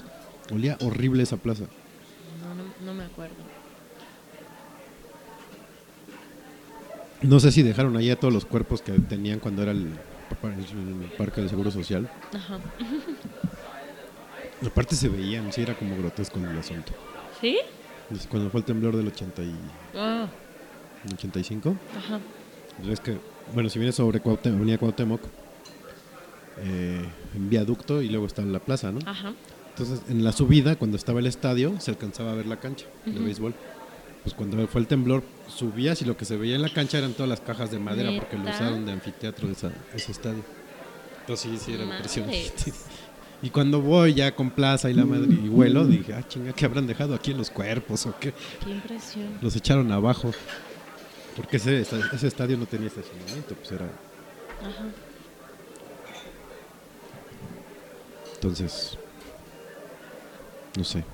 [0.52, 1.64] Olía horrible esa plaza.
[2.42, 3.36] No, no, no me acuerdo.
[7.22, 9.92] No sé si dejaron ahí a todos los cuerpos que tenían cuando era el,
[10.42, 12.10] el parque del Seguro Social.
[12.34, 12.58] Ajá.
[14.66, 16.92] Aparte se veían, sí era como grotesco el asunto.
[17.40, 17.58] ¿Sí?
[18.30, 19.54] Cuando fue el temblor del 80 y
[19.96, 20.26] Ah,
[21.14, 22.20] 85, ajá.
[22.88, 23.16] es que,
[23.54, 25.20] bueno, si vienes sobre Cuauhtémoc, Avenida Cuauhtémoc,
[26.58, 27.04] eh,
[27.34, 28.98] en viaducto y luego está la plaza, ¿no?
[29.08, 29.32] Ajá.
[29.70, 33.18] Entonces, en la subida, cuando estaba el estadio, se alcanzaba a ver la cancha de
[33.18, 33.54] béisbol.
[34.22, 37.14] Pues cuando fue el temblor, subías y lo que se veía en la cancha eran
[37.14, 40.44] todas las cajas de madera porque lo usaron de anfiteatro esa- ese estadio.
[41.22, 42.52] Entonces sí, sí era impresionante.
[43.42, 46.64] Y cuando voy ya con plaza y la madre y vuelo, dije, ah, chinga, ¿qué
[46.64, 48.32] habrán dejado aquí en los cuerpos o qué?
[48.64, 49.38] Qué impresión.
[49.40, 50.30] Los echaron abajo.
[51.36, 53.86] Porque ese, ese estadio no tenía estacionamiento, pues era...
[53.86, 54.84] Ajá.
[58.34, 58.98] Entonces,
[60.76, 61.04] no sé.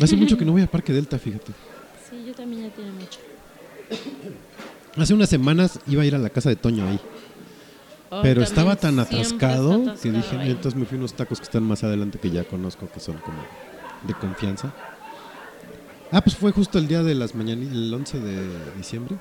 [0.00, 1.52] Hace mucho que no voy a Parque Delta, fíjate.
[2.08, 3.18] Sí, yo también ya tiene mucho.
[4.96, 7.00] Hace unas semanas iba a ir a la casa de Toño ahí.
[8.10, 10.50] Ay, Pero estaba tan atascado, está que dije, atascado ahí.
[10.50, 13.16] entonces me fui a unos tacos que están más adelante que ya conozco, que son
[13.18, 13.38] como
[14.04, 14.72] de confianza.
[16.10, 19.16] Ah, pues fue justo el día de las mañanitas, el 11 de diciembre,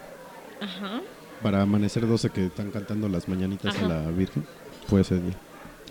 [0.62, 1.02] Ajá.
[1.44, 3.86] para amanecer 12 que están cantando las mañanitas Ajá.
[3.86, 4.46] a la Virgen.
[4.88, 5.36] Fue ese día.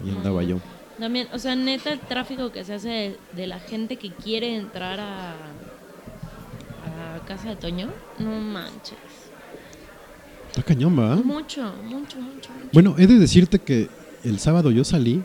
[0.05, 0.59] Y andaba yo.
[0.99, 4.57] También, o sea, neta, el tráfico que se hace de, de la gente que quiere
[4.57, 8.97] entrar a, a Casa de Toño, no manches.
[10.57, 11.17] Está cañón, ¿va?
[11.17, 12.51] Mucho, mucho, mucho, mucho.
[12.73, 13.91] Bueno, he de decirte que
[14.25, 15.23] el sábado yo salí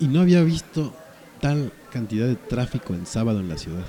[0.00, 0.94] y no había visto
[1.42, 3.84] tal cantidad de tráfico en sábado en la ciudad.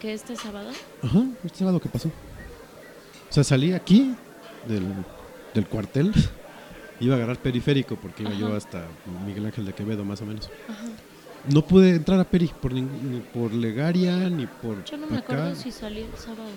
[0.00, 0.70] ¿Qué este sábado?
[1.02, 2.08] Ajá, este sábado que pasó.
[2.08, 4.14] O sea, salí aquí
[4.66, 4.82] del,
[5.54, 6.12] del cuartel,
[7.00, 8.56] iba a agarrar periférico porque iba yo Ajá.
[8.56, 8.84] hasta
[9.26, 10.48] Miguel Ángel de Quevedo más o menos.
[11.50, 15.18] No pude entrar a Peri por ning- ni por Legaria ni por Yo no me
[15.18, 15.34] acá.
[15.34, 16.48] acuerdo si salí el sábado.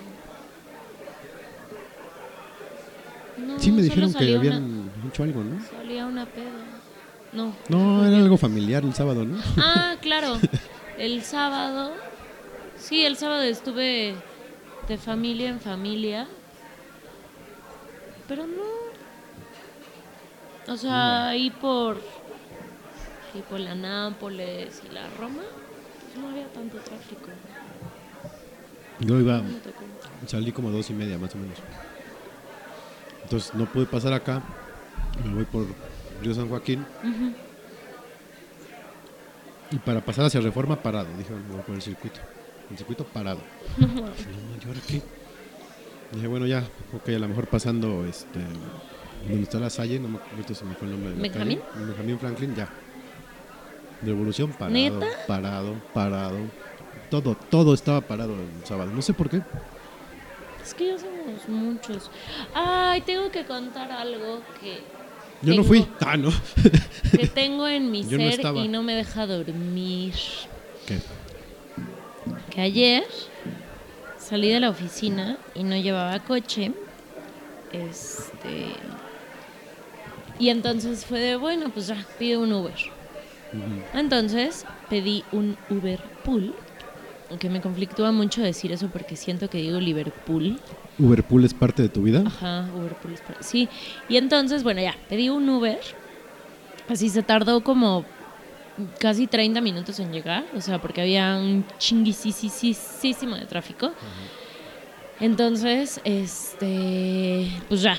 [3.38, 5.60] No, Sí me dijeron que habían Una, hecho algo, ¿no?
[5.66, 6.52] salía una peda.
[7.34, 7.54] No.
[7.70, 9.38] No, era algo familiar el sábado, ¿no?
[9.58, 10.40] Ah, claro.
[10.98, 11.92] El sábado.
[12.78, 14.16] Sí, el sábado estuve
[14.88, 16.28] de familia en familia.
[18.28, 18.86] Pero no.
[20.74, 22.02] O sea, ahí por.
[23.34, 25.42] Y por la Nápoles y la Roma.
[25.42, 27.28] pues no había tanto tráfico.
[29.02, 29.42] Yo iba,
[30.26, 31.58] salí como dos y media más o menos.
[33.26, 34.42] Entonces no pude pasar acá.
[35.26, 35.66] Me voy por
[36.22, 36.86] Río San Joaquín.
[39.72, 41.08] Y para pasar hacia Reforma, parado.
[41.18, 42.20] Dije, voy por el circuito.
[42.70, 43.40] El circuito parado.
[43.78, 45.02] No, Dije, no, ¿y ahora qué?
[46.12, 46.64] Dije, bueno, ya,
[46.94, 48.40] ok, a lo mejor pasando este,
[49.28, 51.60] donde está la Salle, no me acuerdo si me fue el nombre de la ¿Benjamín?
[51.74, 51.86] calle.
[51.86, 52.70] Benjamín Franklin, ya.
[54.04, 55.06] Revolución parado, ¿Neta?
[55.28, 56.38] parado, parado.
[57.10, 58.92] Todo, todo estaba parado el sábado.
[58.94, 59.42] No sé por qué.
[60.66, 62.10] Es que ya somos muchos.
[62.54, 64.82] Ay, tengo que contar algo que,
[65.44, 65.86] Yo no fui.
[66.00, 66.32] Ah, no.
[67.12, 70.16] que tengo en mi Yo ser y no me deja dormir.
[70.88, 71.00] ¿Qué?
[72.50, 73.04] Que ayer
[74.18, 76.72] salí de la oficina y no llevaba coche.
[77.72, 78.72] Este.
[80.40, 82.74] Y entonces fue de, bueno, pues ya, pide un Uber.
[83.94, 86.56] Entonces pedí un Uber Pool.
[87.40, 90.60] Que me conflictúa mucho decir eso porque siento que digo Liverpool.
[91.00, 92.24] ¿Uberpool es parte de tu vida?
[92.26, 93.14] Ajá, Uber Pool.
[93.14, 93.68] es para- Sí.
[94.08, 95.80] Y entonces, bueno, ya, pedí un Uber.
[96.88, 98.06] Así se tardó como
[99.00, 100.46] casi 30 minutos en llegar.
[100.56, 103.92] O sea, porque había un chinguisísimo de tráfico.
[105.20, 107.98] Entonces, este, pues ya,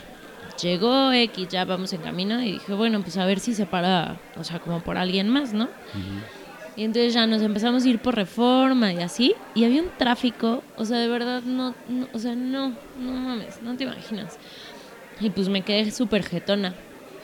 [0.62, 4.18] llegó X, ya vamos en camino y dije, bueno, pues a ver si se para,
[4.36, 5.68] o sea, como por alguien más, ¿no?
[6.76, 10.62] Y entonces ya nos empezamos a ir por reforma y así, y había un tráfico,
[10.76, 12.68] o sea, de verdad, no, no o sea, no,
[13.00, 14.38] no mames, no te imaginas.
[15.20, 16.74] Y pues me quedé súper jetona.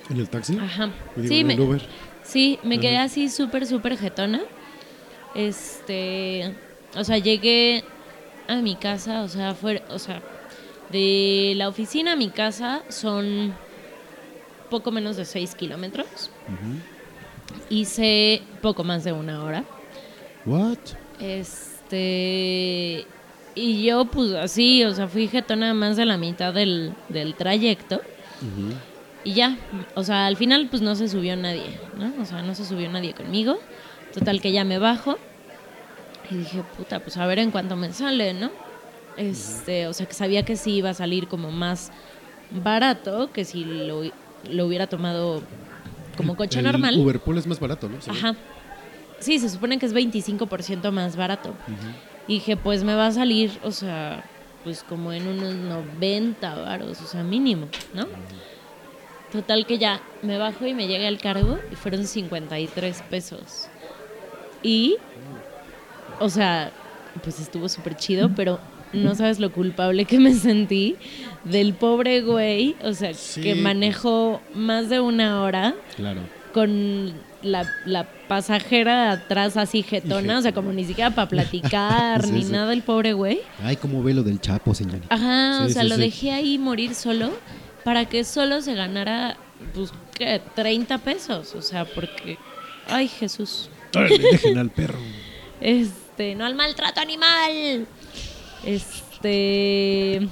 [0.09, 0.57] ¿En el taxi?
[0.59, 0.91] Ajá.
[1.17, 1.83] Digo, Sí, me, Uber.
[2.23, 4.41] sí, me quedé así súper, súper jetona.
[5.35, 6.55] Este,
[6.97, 7.85] o sea, llegué
[8.49, 10.23] a mi casa, o sea, fue, o sea,
[10.91, 13.55] de la oficina a mi casa son
[14.71, 16.31] poco menos de 6 kilómetros.
[17.69, 19.65] Hice poco más de una hora.
[20.45, 20.79] What?
[21.21, 23.07] Este.
[23.55, 28.01] Y yo, pues así, o sea, fui jetona más de la mitad del, del trayecto.
[29.25, 29.57] Y ya,
[29.95, 32.13] o sea, al final, pues no se subió nadie, ¿no?
[32.21, 33.59] O sea, no se subió nadie conmigo.
[34.13, 35.17] Total, que ya me bajo.
[36.31, 38.51] Y dije, puta, pues a ver en cuánto me sale, ¿no?
[39.17, 41.93] Este, o sea, que sabía que sí iba a salir como más
[42.51, 44.03] barato que si lo,
[44.51, 45.43] lo hubiera tomado
[46.17, 46.99] como coche El normal.
[46.99, 47.99] Uberpool es más barato, ¿no?
[48.09, 48.35] Ajá.
[49.21, 51.55] Sí, se supone que es 25% más barato.
[52.27, 54.25] Y dije, pues me va a salir, o sea,
[54.65, 58.07] pues como en unos 90 varos, o sea, mínimo, ¿no?
[59.31, 63.69] Total que ya me bajo y me llega el cargo y fueron 53 pesos.
[64.63, 64.97] Y,
[66.21, 66.73] o sea,
[67.23, 68.61] pues estuvo súper chido, pero
[68.93, 70.97] no sabes lo culpable que me sentí
[71.45, 73.63] del pobre güey, o sea, Sí, que pues.
[73.63, 76.21] manejó más de una hora Claro.
[76.53, 77.13] con
[77.43, 82.31] la, la pasajera de atrás así jetona, o sea, como ni siquiera para platicar Sí,
[82.33, 82.53] ni sí.
[82.53, 83.41] nada el pobre güey.
[83.63, 85.07] Ay, cómo ve lo del Chapo, señorita.
[85.15, 87.31] Ajá, o sea, lo dejé ahí morir solo
[87.85, 89.37] para que solo se ganara,
[89.75, 90.41] pues, ¿qué?
[90.55, 92.39] 30 pesos, o sea, porque,
[92.89, 93.69] ay, Jesús.
[93.93, 94.99] Dejen al perro.
[95.61, 97.87] Este, no al maltrato animal.
[98.65, 100.29] Este,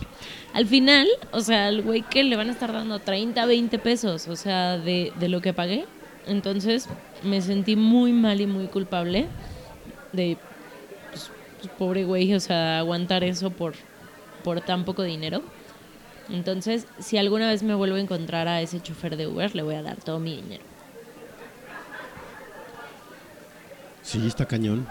[0.53, 4.28] al final, o sea, al güey que le van a estar dando 30, 20 pesos,
[4.28, 5.87] o sea, de, de lo que pagué.
[6.26, 6.89] Entonces,
[7.22, 9.26] me sentí muy mal y muy culpable
[10.12, 10.37] de,
[11.11, 13.74] pues, pues, pobre güey, o sea, aguantar eso por,
[14.45, 15.43] por tan poco dinero.
[16.28, 19.74] Entonces, si alguna vez me vuelvo a encontrar a ese chofer de Uber, le voy
[19.74, 20.62] a dar todo mi dinero.
[24.03, 24.87] Sí, está cañón.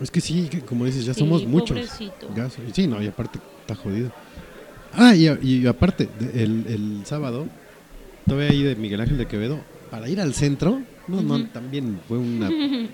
[0.00, 1.78] Es que sí, como dices, ya Sí, somos muchos.
[2.34, 4.10] Ya sí, no, y aparte está jodido.
[4.92, 7.46] Ah, y, y aparte, el, el sábado,
[8.26, 9.58] todavía ahí de Miguel Ángel de Quevedo,
[9.90, 12.50] para ir al centro, no, no, también fue una...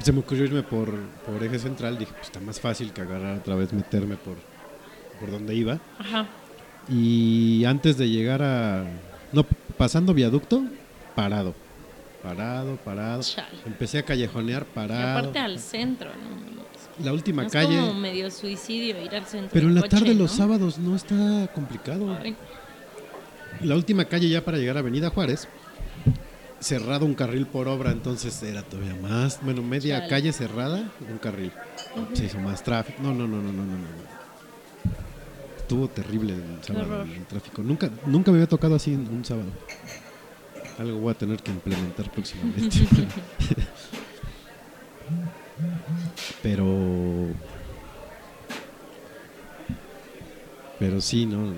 [0.00, 0.94] Se me ocurrió irme por,
[1.26, 4.36] por eje central, dije, pues está más fácil que agarrar otra vez, meterme por,
[5.18, 5.80] por donde iba.
[5.98, 6.28] Ajá.
[6.88, 8.84] Y antes de llegar a...
[9.32, 9.44] No,
[9.76, 10.62] pasando viaducto,
[11.16, 11.54] parado.
[12.28, 13.22] Parado, parado.
[13.22, 13.48] Chale.
[13.64, 15.18] Empecé a callejonear, Y parado.
[15.18, 16.58] aparte al centro, ¿no?
[17.04, 17.78] La última es calle...
[17.78, 19.50] como medio suicidio ir al centro.
[19.52, 22.14] Pero en la coche, tarde los sábados no está complicado.
[22.20, 22.36] Ay,
[23.62, 25.48] La última calle ya para llegar a Avenida Juárez,
[26.60, 30.10] cerrado un carril por obra, entonces era todavía más, bueno, media Chale.
[30.10, 31.52] calle cerrada, un carril.
[32.12, 33.00] Se hizo más tráfico.
[33.02, 33.78] No, no, no, no, no, no.
[33.78, 34.18] no.
[35.56, 37.62] Estuvo terrible el sábado el tráfico.
[37.62, 39.48] Nunca, nunca me había tocado así en un sábado.
[40.78, 42.76] Algo voy a tener que implementar próximamente.
[46.42, 47.28] Pero
[50.78, 51.54] Pero sí, no.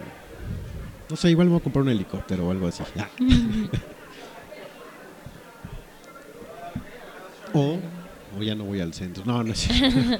[1.08, 2.82] No sé, igual me voy a comprar un helicóptero o algo así.
[7.52, 7.78] o,
[8.38, 9.24] o ya no voy al centro.
[9.26, 10.18] No, no es cierto.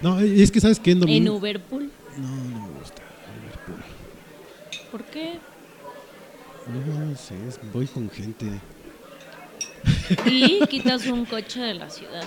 [0.00, 1.34] No, es que sabes que en En domingo.
[1.36, 1.90] Uberpool.
[2.16, 3.02] No, no me gusta.
[3.40, 3.84] Liverpool.
[4.90, 5.38] ¿Por qué?
[6.68, 7.34] No sé,
[7.72, 8.46] voy con gente.
[10.26, 12.24] Y quitas un coche de la ciudad.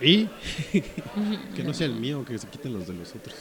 [0.00, 0.28] ¿Y?
[1.56, 3.34] que no sea el mío, que se quiten los de los otros.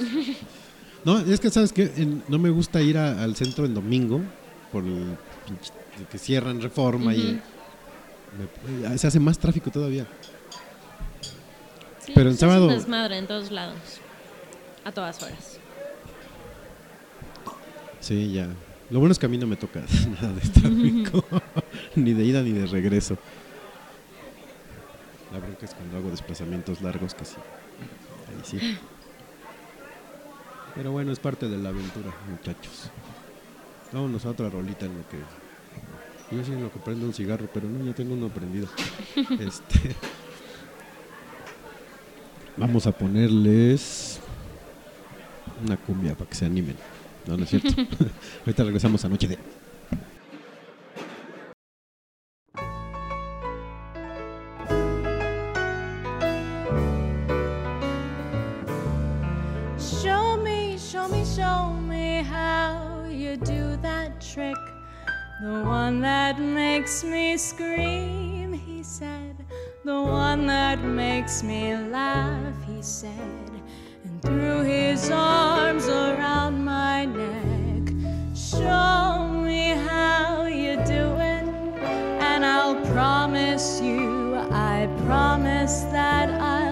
[1.03, 1.91] No, es que sabes que
[2.27, 4.21] no me gusta ir a- al centro en domingo
[4.71, 5.71] por el pinche-
[6.09, 7.39] que cierran reforma y
[8.89, 10.05] me- se hace más tráfico todavía.
[12.05, 13.77] Sí, Pero en pues es sábado- un desmadre en todos lados.
[14.85, 15.59] A todas horas.
[17.99, 18.47] Sí, ya.
[18.89, 19.81] Lo bueno es que a mí no me toca
[20.21, 21.23] nada de tráfico,
[21.95, 23.17] ni de ida ni de regreso.
[25.31, 27.35] La bronca es cuando hago desplazamientos largos que sí.
[28.29, 28.77] Ahí sí.
[30.73, 32.89] Pero bueno, es parte de la aventura, muchachos.
[33.91, 35.17] Vámonos a otra rolita en lo que.
[36.35, 38.67] Yo sí en lo que prendo un cigarro, pero no, ya tengo uno prendido.
[39.39, 39.95] este.
[42.55, 44.19] Vamos a ponerles
[45.65, 46.75] una cumbia para que se animen.
[47.27, 47.69] No, no es cierto.
[48.41, 49.37] Ahorita regresamos a de.
[59.77, 64.55] Show me, show me, show me how you do that trick.
[65.41, 69.35] The one that makes me scream, he said.
[69.83, 73.11] The one that makes me laugh, he said.
[82.97, 86.66] Promise you, I promise that I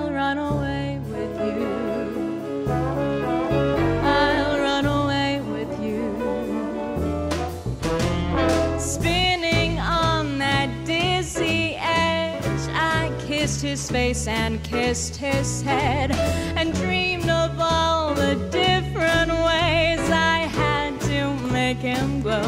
[13.76, 16.10] his face and kissed his head,
[16.56, 22.42] and dreamed of all the different ways I had to make him go.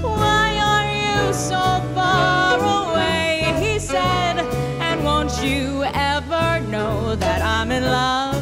[0.00, 3.54] Why are you so far away?
[3.60, 4.38] He said,
[4.80, 8.39] and won't you ever know that I'm in love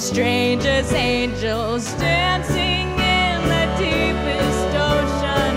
[0.00, 5.54] strangers, angels dancing in the deepest ocean,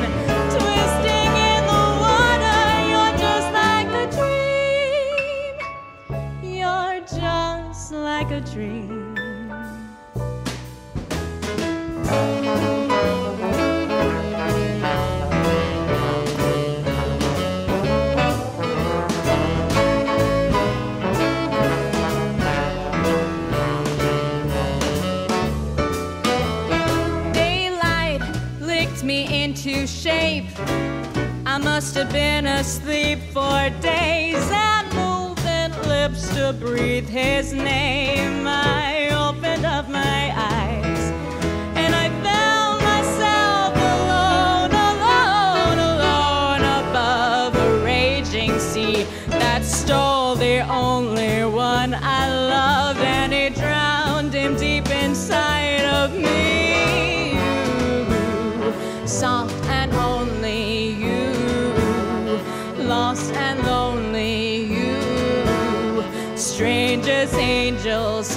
[0.52, 2.64] twisting in the water.
[2.91, 5.56] You're just like a dream.
[6.44, 8.93] You're just like a dream.
[29.88, 30.46] Shape.
[31.46, 38.48] I must have been asleep for days and moving lips to breathe his name.
[38.48, 38.83] I
[67.86, 68.33] angels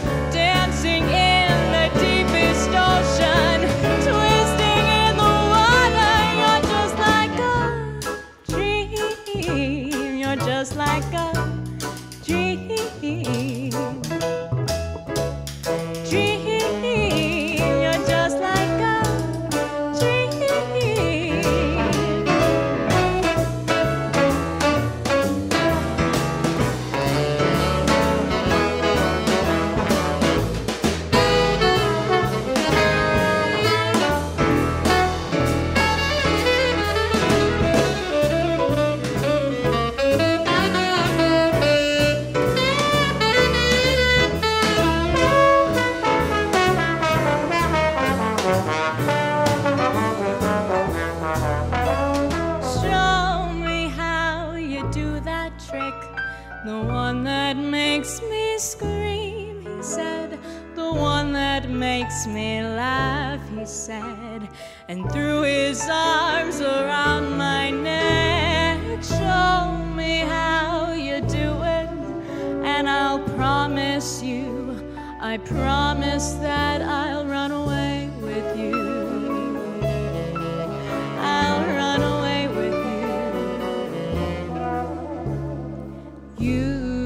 [86.39, 86.97] you.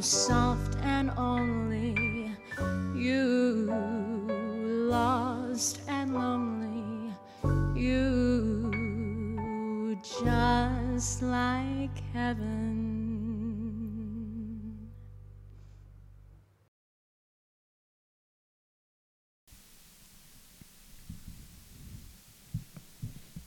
[0.00, 2.30] Soft and only,
[2.94, 3.66] you,
[4.88, 7.12] lost and lonely,
[7.74, 8.70] you,
[10.02, 12.66] just like heaven.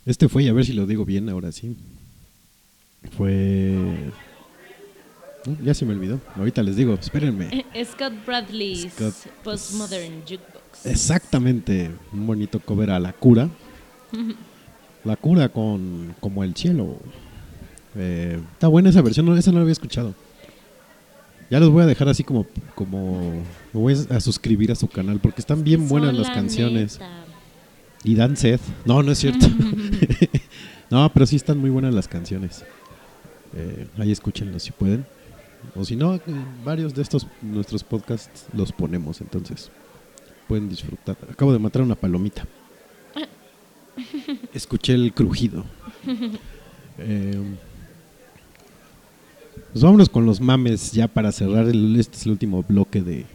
[0.06, 1.78] Este fue, a ver si lo digo bien ahora sí.
[3.16, 4.12] Fue.
[5.64, 6.20] Ya se me olvidó.
[6.36, 7.66] Ahorita les digo, espérenme.
[7.86, 10.86] Scott Bradley's Scott- Postmodern Jukebox.
[10.86, 11.90] Exactamente.
[12.12, 13.50] Un bonito cover a La Cura.
[15.06, 16.98] La Cura con Como el Cielo.
[17.96, 20.14] Eh, está buena esa versión, no, esa no la había escuchado.
[21.50, 23.20] Ya los voy a dejar así como, como
[23.74, 27.00] me voy a suscribir a su canal porque están bien buenas Son las la canciones.
[27.00, 27.24] neta.
[28.04, 28.60] Y dan sed.
[28.86, 29.48] No, no es cierto.
[30.92, 32.64] no, pero sí están muy buenas las canciones.
[33.56, 35.06] Eh, ahí escúchenlos si pueden.
[35.76, 36.20] O si no,
[36.64, 39.70] varios de estos nuestros podcasts los ponemos, entonces
[40.48, 41.18] pueden disfrutar.
[41.32, 42.46] Acabo de matar una palomita.
[44.54, 45.66] Escuché el crujido.
[46.98, 47.42] Eh,
[49.72, 51.68] pues vámonos con los mames ya para cerrar.
[51.68, 53.26] El, este es el último bloque de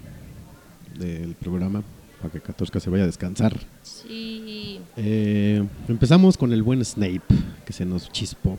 [0.99, 1.83] del programa
[2.20, 3.59] para que Katorska se vaya a descansar.
[3.83, 4.81] Sí.
[4.97, 7.20] Eh, empezamos con el buen Snape,
[7.66, 8.57] que se nos chispó.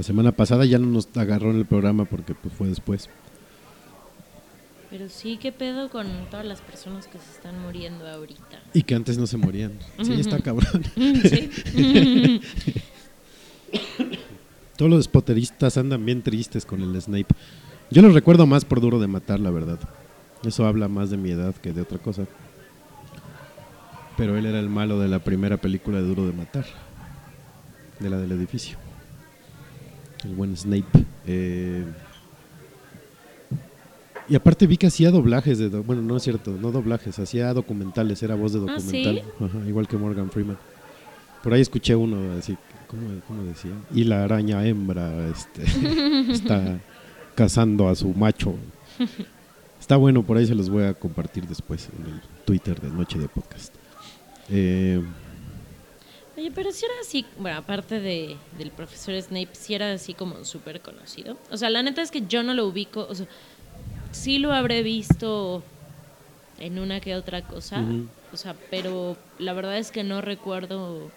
[0.00, 3.10] La semana pasada ya no nos agarró en el programa porque pues, fue después.
[4.88, 8.62] Pero sí, ¿qué pedo con todas las personas que se están muriendo ahorita?
[8.72, 9.72] Y que antes no se morían.
[10.02, 10.84] Sí, está cabrón.
[10.96, 12.40] Sí.
[14.78, 17.34] Todos los potteristas andan bien tristes con el Snape.
[17.90, 19.80] Yo los recuerdo más por Duro de Matar, la verdad.
[20.44, 22.26] Eso habla más de mi edad que de otra cosa.
[24.16, 26.64] Pero él era el malo de la primera película de Duro de Matar.
[27.98, 28.79] De la del edificio.
[30.24, 30.84] El buen Snape.
[31.26, 31.84] Eh,
[34.28, 35.68] y aparte vi que hacía doblajes de...
[35.70, 39.22] do- Bueno, no es cierto, no doblajes, hacía documentales, era voz de ¿Ah, documental.
[39.24, 39.44] sí?
[39.44, 40.56] Ajá, igual que Morgan Freeman.
[41.42, 42.56] Por ahí escuché uno así,
[42.86, 43.72] ¿cómo, cómo decía?
[43.92, 45.64] Y la araña hembra este,
[46.32, 46.78] está
[47.34, 48.54] cazando a su macho.
[49.80, 53.18] Está bueno, por ahí se los voy a compartir después en el Twitter de Noche
[53.18, 53.74] de Podcast.
[54.50, 55.02] Eh,
[56.40, 60.42] Oye, pero si era así, bueno, aparte de, del profesor Snape, si era así como
[60.46, 61.36] súper conocido.
[61.50, 63.26] O sea, la neta es que yo no lo ubico, o sea,
[64.10, 65.62] sí lo habré visto
[66.58, 67.84] en una que otra cosa,
[68.32, 71.10] o sea, pero la verdad es que no recuerdo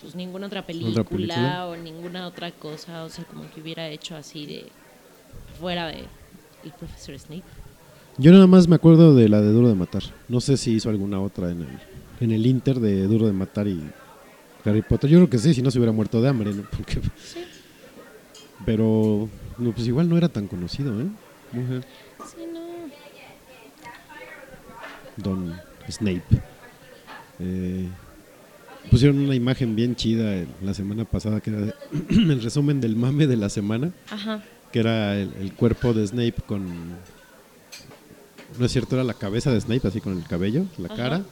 [0.00, 1.66] pues ninguna otra película, película?
[1.66, 4.68] o ninguna otra cosa, o sea, como que hubiera hecho así de
[5.60, 6.04] fuera de
[6.64, 7.42] el profesor Snape.
[8.16, 10.04] yo nada más me acuerdo de la de Duro de Matar.
[10.28, 11.78] No sé si hizo alguna otra en el,
[12.20, 13.82] en el Inter de Duro de Matar y
[14.64, 15.08] Harry Potter.
[15.10, 16.52] Yo creo que sí, si no se hubiera muerto de hambre.
[16.52, 16.62] ¿no?
[16.70, 17.00] Porque-
[18.66, 21.06] Pero no, pues igual no era tan conocido, ¿eh?
[21.52, 22.60] Sí, no.
[25.16, 25.54] Don
[25.88, 26.22] Snape.
[27.38, 27.88] Eh,
[28.90, 31.74] pusieron una imagen bien chida la semana pasada que era
[32.10, 34.42] el resumen del mame de la semana, Ajá.
[34.72, 36.66] que era el, el cuerpo de Snape con...
[38.58, 40.96] No es cierto, era la cabeza de Snape, así con el cabello, la Ajá.
[40.96, 41.22] cara,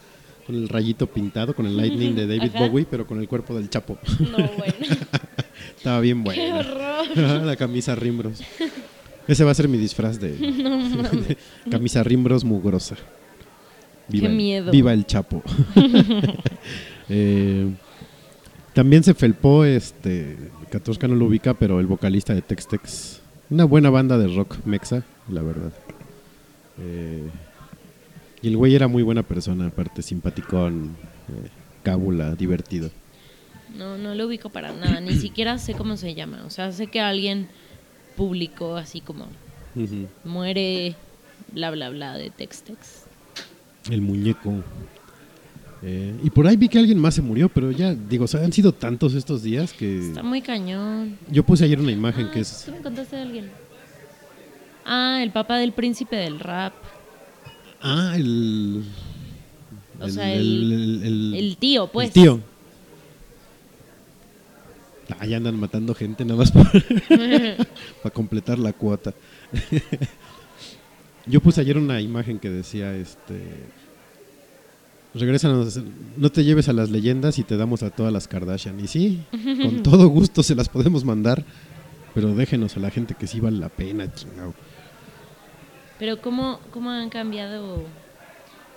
[0.49, 2.67] con el rayito pintado, con el lightning de David Ajá.
[2.67, 3.99] Bowie, pero con el cuerpo del Chapo.
[4.19, 4.75] No, bueno.
[5.77, 6.59] Estaba bien Qué bueno.
[6.61, 7.43] horror.
[7.47, 8.41] la camisa Rimbros.
[9.29, 11.37] Ese va a ser mi disfraz de, de
[11.71, 12.97] camisa Rimbros mugrosa.
[14.11, 14.73] Qué el- miedo.
[14.73, 15.43] Viva el Chapo.
[17.11, 17.69] Eh,
[18.73, 20.37] también se felpó, este,
[20.71, 23.21] Katorska no lo ubica, pero el vocalista de Tex Tex.
[23.51, 25.73] Una buena banda de rock mexa, la verdad.
[26.81, 27.29] Eh,
[28.43, 30.97] y el güey era muy buena persona, aparte simpaticón,
[31.29, 31.49] eh,
[31.83, 32.91] cábula, divertido.
[33.77, 35.01] No, no lo ubico para nada.
[35.01, 36.43] Ni siquiera sé cómo se llama.
[36.47, 37.49] O sea, sé que alguien
[38.17, 39.27] publicó así como
[40.25, 40.97] muere
[41.53, 43.05] bla bla bla de Textex.
[43.91, 44.53] El muñeco.
[45.83, 48.45] Eh, y por ahí vi que alguien más se murió, pero ya, digo, o sea,
[48.45, 50.09] han sido tantos estos días que...
[50.09, 51.17] Está muy cañón.
[51.31, 52.65] Yo puse ayer una imagen Ah, que es...
[52.67, 53.51] ¿Tú me contaste de alguien?
[54.85, 56.73] Ah, el papá del príncipe del rap.
[57.81, 58.85] Ah, el...
[60.01, 62.09] O sea, el- el, El tío, pues.
[62.09, 62.41] el tío.
[65.19, 66.71] Ah, ya andan matando gente nada más para,
[68.03, 69.15] para completar la cuota.
[71.27, 73.43] Yo puse ayer una imagen que decía, este...
[75.15, 75.81] Regrésanos,
[76.17, 78.79] no te lleves a las leyendas y te damos a todas las Kardashian.
[78.81, 79.21] Y sí,
[79.63, 81.45] con todo gusto se las podemos mandar,
[82.15, 84.55] pero déjenos a la gente que sí vale la pena, chingado.
[85.99, 87.83] Pero ¿cómo, cómo han cambiado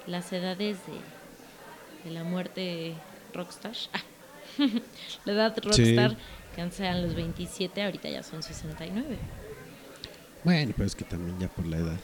[0.08, 2.94] las edades de, de la muerte
[3.34, 3.74] rockstar?
[3.94, 4.02] Ah,
[5.26, 6.18] la edad rockstar,
[6.56, 9.18] que antes eran los 27, ahorita ya son 69.
[10.44, 12.00] Bueno, pero es que también ya por la edad.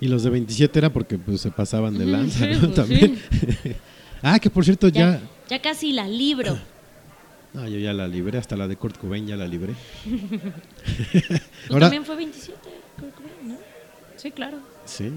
[0.00, 2.60] Y los de 27 era porque pues se pasaban de lanza, sí, ¿no?
[2.60, 3.20] pues, También.
[4.22, 5.20] ah, que por cierto Ya, ya...
[5.48, 6.58] ya casi la libro.
[7.54, 9.72] No, yo ya la libré, hasta la de Kurt Cobain ya la libré.
[11.70, 12.67] Ahora- también fue 27, Kurt Cobain, ¿no?
[14.18, 14.58] Sí, claro.
[14.84, 15.10] Sí.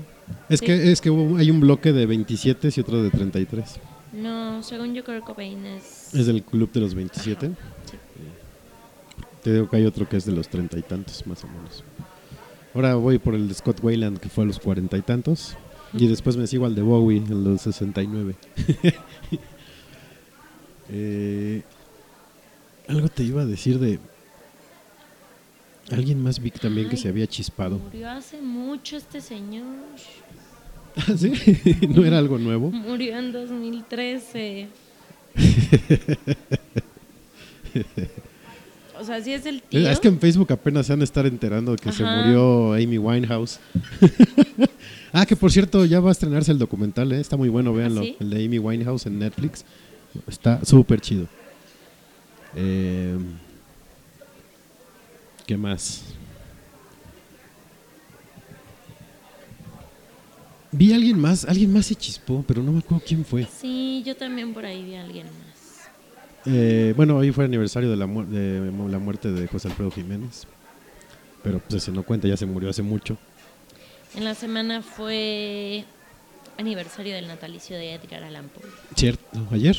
[0.47, 0.65] Es Sí.
[0.65, 3.79] que es que hubo- hay un bloque de 27 y otro de 33.
[4.13, 6.13] No, según yo, Kurt Cobain es...
[6.13, 7.51] Es del club de los 27.
[9.43, 11.83] Te digo que hay otro que es de los treinta y tantos, más o menos.
[12.75, 15.55] Ahora voy por el de Scott Wayland, que fue a los cuarenta y tantos.
[15.93, 18.35] Y después me sigo al de Bowie, en los 69.
[20.93, 21.61] Eh,
[22.89, 23.97] algo te iba a decir de...
[25.91, 27.79] Alguien más vi también que se había chispado.
[27.79, 29.65] Murió hace mucho este señor.
[30.95, 31.33] ¿Ah, ¿Sí?
[31.89, 32.71] ¿No era algo nuevo?
[32.71, 34.67] Murió en 2013.
[38.99, 39.89] o sea, sí es el tío.
[39.89, 43.59] Es que en Facebook apenas se han de estar enterando que se murió Amy Winehouse.
[45.13, 47.19] ah, que por cierto ya va a estrenarse el documental, ¿eh?
[47.19, 48.03] está muy bueno, véanlo.
[48.03, 48.17] sí?
[48.19, 49.65] El de Amy Winehouse en Netflix.
[50.27, 51.27] Está súper chido.
[52.55, 53.17] Eh,
[55.51, 56.03] ¿Qué más?
[60.71, 63.45] Vi a alguien más, alguien más se chispó, pero no me acuerdo quién fue.
[63.59, 65.89] Sí, yo también por ahí vi a alguien más.
[66.45, 70.47] Eh, bueno, hoy fue aniversario de la, mu- de la muerte de José Alfredo Jiménez.
[71.43, 73.17] Pero pues se no cuenta, ya se murió hace mucho.
[74.15, 75.83] En la semana fue
[76.57, 78.63] aniversario del natalicio de Edgar Allan Poe.
[78.95, 79.25] ¿Cierto?
[79.51, 79.75] ¿Ayer?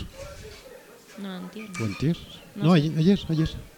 [1.16, 1.72] No, entiendo.
[1.80, 2.18] ¿O antier?
[2.56, 2.76] No No, sé.
[2.80, 3.72] ayer, ayer, ayer.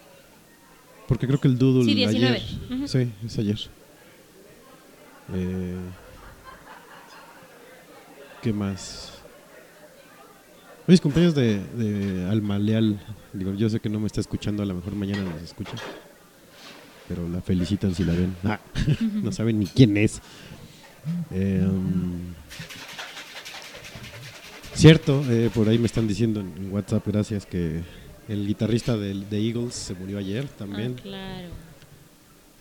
[1.09, 2.37] Porque creo que el doodle Sí, 19.
[2.37, 2.89] ayer.
[2.89, 3.59] Sí, es ayer.
[5.35, 5.77] Eh,
[8.43, 9.13] ¿Qué más?
[10.87, 13.01] Hoy es cumpleaños de, de Alma Leal.
[13.33, 15.73] Digo, yo sé que no me está escuchando, a lo mejor mañana nos escucha.
[17.09, 18.35] Pero la felicitan si la ven.
[18.45, 18.61] Ah,
[19.23, 20.21] no saben ni quién es.
[21.31, 22.33] Eh, um,
[24.75, 27.83] cierto, eh, por ahí me están diciendo en en WhatsApp, gracias, que
[28.29, 30.97] el guitarrista del- de, Eagles se murió ayer también.
[30.99, 31.49] Ah, claro.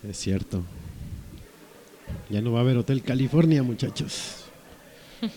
[0.07, 0.63] Es cierto.
[2.29, 4.45] Ya no va a haber Hotel California, muchachos.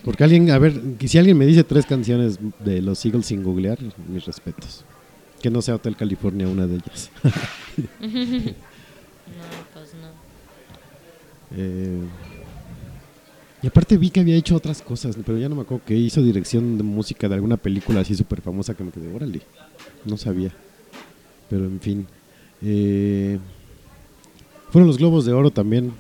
[0.04, 3.78] Porque alguien, a ver, si alguien me dice tres canciones de los Eagles sin googlear,
[4.08, 4.84] mis respetos.
[5.40, 7.10] Que no sea Hotel California una de ellas.
[9.26, 9.42] No,
[9.74, 10.08] pues no.
[11.56, 11.98] Eh,
[13.62, 16.22] y aparte vi que había hecho otras cosas, pero ya no me acuerdo que hizo
[16.22, 19.40] dirección de música de alguna película así súper famosa que me quedé, órale,
[20.06, 20.50] no sabía.
[21.50, 22.06] Pero en fin.
[22.62, 23.38] Eh,
[24.70, 25.92] fueron los Globos de Oro también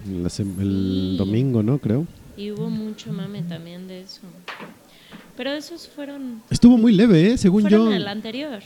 [0.58, 1.78] el domingo, ¿no?
[1.78, 2.06] Creo.
[2.36, 4.20] Y hubo mucho mame también de eso.
[5.36, 7.38] Pero esos fueron, Estuvo muy leve, ¿eh?
[7.38, 7.92] Según fueron yo.
[7.94, 8.60] el anterior.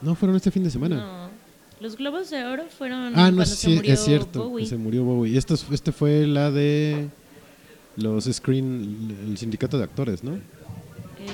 [0.00, 0.96] No, fueron este fin de semana.
[0.96, 1.42] No.
[1.80, 4.48] Los globos de oro fueron ah, no, sí, se murió es cierto.
[4.48, 4.66] Bowie.
[4.66, 5.36] Se murió Bowie.
[5.36, 7.08] Esto, es- este fue la de
[7.96, 10.38] los Screen, el sindicato de actores, ¿no?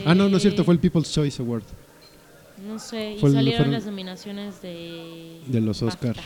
[0.05, 1.63] Ah, no, no es cierto, fue el Eh, People's Choice Award.
[2.67, 5.41] No sé, y salieron fueron- las nominaciones de...
[5.47, 6.11] De los BAFTA.
[6.11, 6.25] Oscar.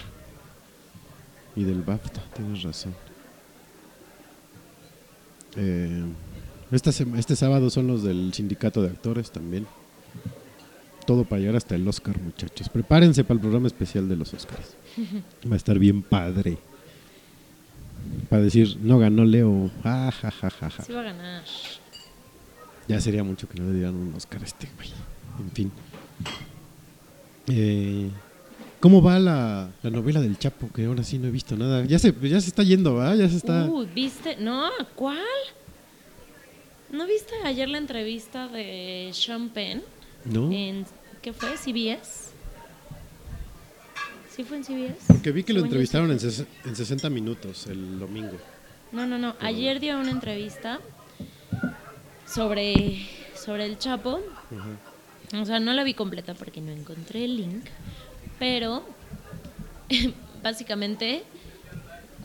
[1.56, 2.94] Y del BAFTA, tienes razón.
[5.56, 6.02] Eh,
[6.70, 9.66] Esta este sábado son los del sindicato de actores también.
[11.06, 12.68] Todo para llegar hasta el Oscar, muchachos.
[12.68, 14.76] Prepárense para el programa especial de los Oscars.
[15.50, 16.56] Va a estar bien padre.
[18.30, 19.70] Para decir, no ganó Leo.
[19.84, 20.82] Ah, ja, ja, ja, ja.
[20.82, 21.44] Sí va a ganar.
[22.88, 24.88] Ya sería mucho que no le dieran un Oscar a este güey.
[25.38, 25.72] En fin.
[27.48, 28.08] Eh,
[28.80, 30.68] ¿Cómo va la, la novela del Chapo?
[30.72, 31.84] Que ahora sí no he visto nada.
[31.84, 33.14] Ya se, ya se está yendo, ¿va?
[33.14, 33.64] Ya se está.
[33.64, 34.36] Uh, ¿viste?
[34.36, 35.18] No, ¿cuál?
[36.90, 39.82] ¿No viste ayer la entrevista de Sean Penn
[40.24, 40.50] ¿No?
[40.52, 40.84] en
[41.22, 41.56] ¿qué fue?
[41.56, 42.32] CBS.
[44.34, 44.96] ¿Sí fue en CBS?
[45.06, 48.32] Porque vi que lo entrevistaron en, ses- en 60 minutos el domingo.
[48.90, 49.36] No, no, no.
[49.40, 50.80] Ayer dio una entrevista
[52.26, 53.06] sobre,
[53.36, 54.20] sobre el Chapo.
[55.34, 57.64] O sea, no la vi completa porque no encontré el link.
[58.38, 58.82] Pero
[60.42, 61.22] básicamente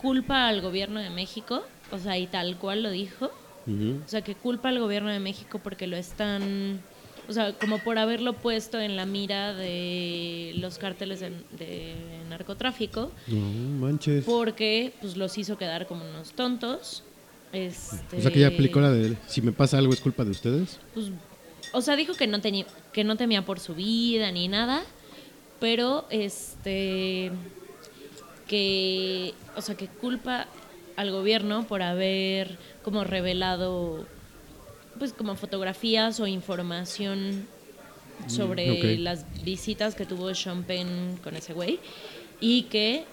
[0.01, 1.63] culpa al gobierno de México.
[1.91, 3.31] O sea, y tal cual lo dijo.
[3.69, 6.79] O sea, que culpa al gobierno de México porque lo están,
[7.27, 11.93] o sea, como por haberlo puesto en la mira de los cárteles de, de
[12.29, 13.41] narcotráfico, No
[13.85, 14.23] manches.
[14.23, 17.03] porque pues los hizo quedar como unos tontos.
[17.51, 20.31] Este, O sea que ya aplicó la de si me pasa algo es culpa de
[20.31, 20.79] ustedes.
[20.93, 21.07] pues,
[21.73, 24.83] o sea, dijo que no tenía, que no temía por su vida ni nada,
[25.59, 27.31] pero este
[28.47, 30.47] que, o sea, que culpa
[30.95, 34.05] al gobierno por haber como revelado
[34.97, 37.47] pues como fotografías o información
[38.27, 38.99] sobre ok.
[38.99, 41.79] las visitas que tuvo Sean Penn con ese güey
[42.39, 43.05] y que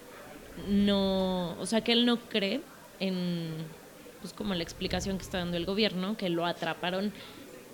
[0.69, 2.63] no, o sea, que él no cree
[3.01, 3.51] en
[4.23, 7.13] pues como la explicación que está dando el gobierno, que lo atraparon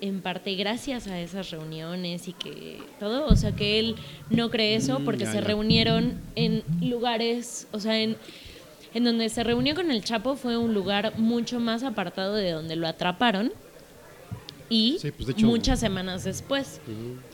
[0.00, 3.96] en parte gracias a esas reuniones y que todo, o sea, que él
[4.30, 8.16] no cree eso Mm, porque se reunieron en lugares, o sea, en
[8.92, 12.74] en donde se reunió con el Chapo fue un lugar mucho más apartado de donde
[12.74, 13.52] lo atraparon
[14.68, 16.80] y Sí, pues, hecho- muchas semanas después,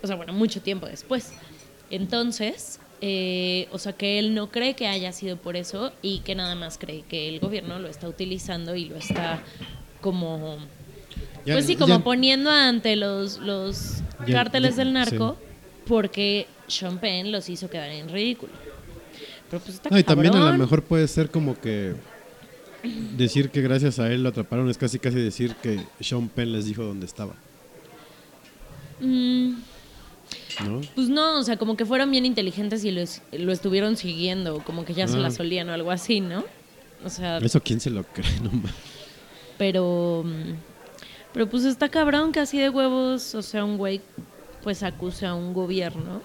[0.02, 1.32] o sea, bueno, mucho tiempo después.
[1.90, 6.34] Entonces, eh, o sea, que él no cree que haya sido por eso y que
[6.34, 9.43] nada más cree que el gobierno lo está utilizando y lo está
[10.01, 10.59] como,
[11.44, 15.47] Ya- pues sí, como ya- poniendo ante los, los Ya- cárteles del narco sí.
[15.86, 18.52] porque Sean Penn los hizo quedar en ridículo.
[19.51, 21.94] Pero pues está No, y también a lo mejor puede ser como que
[23.16, 26.64] decir que gracias a él lo atraparon es casi casi decir que Sean Penn les
[26.66, 27.34] dijo dónde estaba,
[29.01, 29.56] Mm,
[30.64, 30.80] ¿no?
[30.94, 33.02] Pues no, o sea, como que fueron bien inteligentes y lo,
[33.32, 35.20] lo estuvieron siguiendo, como que ya se Ah.
[35.20, 36.44] la solían o algo así, ¿no?
[37.05, 38.70] O sea, Eso quién se lo cree, no ma-
[39.59, 40.22] pero.
[40.24, 40.75] mm,
[41.36, 44.00] Pero pues está cabrón que así de huevos, o sea, un güey
[44.62, 46.22] pues acuse a un gobierno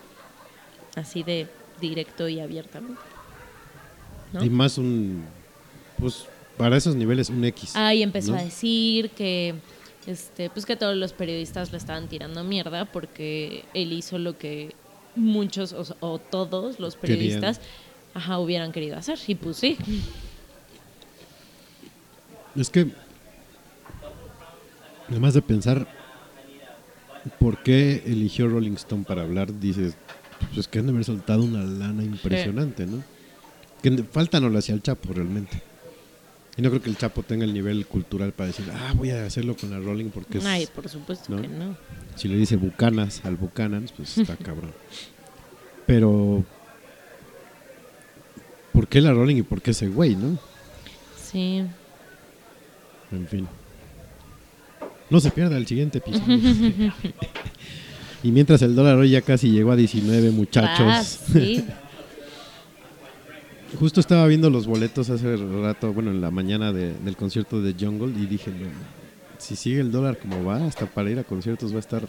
[0.95, 1.49] así de
[1.81, 3.01] directo y abiertamente.
[4.31, 4.41] ¿no?
[4.41, 5.25] Y más un
[5.99, 7.73] pues para esos niveles un X.
[7.75, 8.37] Ah, y empezó ¿no?
[8.37, 9.55] a decir que
[10.07, 14.73] este, pues que todos los periodistas le estaban tirando mierda porque él hizo lo que
[15.17, 17.19] muchos o, o todos los Querían.
[17.19, 17.59] periodistas
[18.13, 19.19] ajá, hubieran querido hacer.
[19.27, 19.77] Y pues sí.
[22.55, 22.87] Es que
[25.11, 25.87] además de pensar
[27.39, 29.93] por qué eligió Rolling Stone para hablar, dices,
[30.55, 33.03] pues que han de haber soltado una lana impresionante, ¿no?
[33.83, 35.61] Que falta no lo hacía el Chapo realmente.
[36.57, 39.25] Y no creo que el Chapo tenga el nivel cultural para decir, ah, voy a
[39.25, 41.41] hacerlo con la Rolling porque es- Ay, por supuesto ¿no?
[41.41, 41.77] que no.
[42.15, 44.71] si le dice Bucanas al Bucanans, pues está cabrón.
[45.85, 46.43] Pero,
[48.73, 50.37] ¿por qué la Rolling y por qué ese güey, no?
[51.21, 51.63] Sí.
[53.11, 53.47] En fin.
[55.11, 56.91] No se pierda el siguiente episodio.
[58.23, 60.87] y mientras el dólar hoy ya casi llegó a 19, muchachos.
[60.87, 61.63] Ah, sí.
[63.79, 67.73] Justo estaba viendo los boletos hace rato, bueno, en la mañana de- del concierto de
[67.79, 68.67] Jungle y dije, no,
[69.37, 72.03] si sigue el dólar como va, hasta para ir a conciertos va a estar...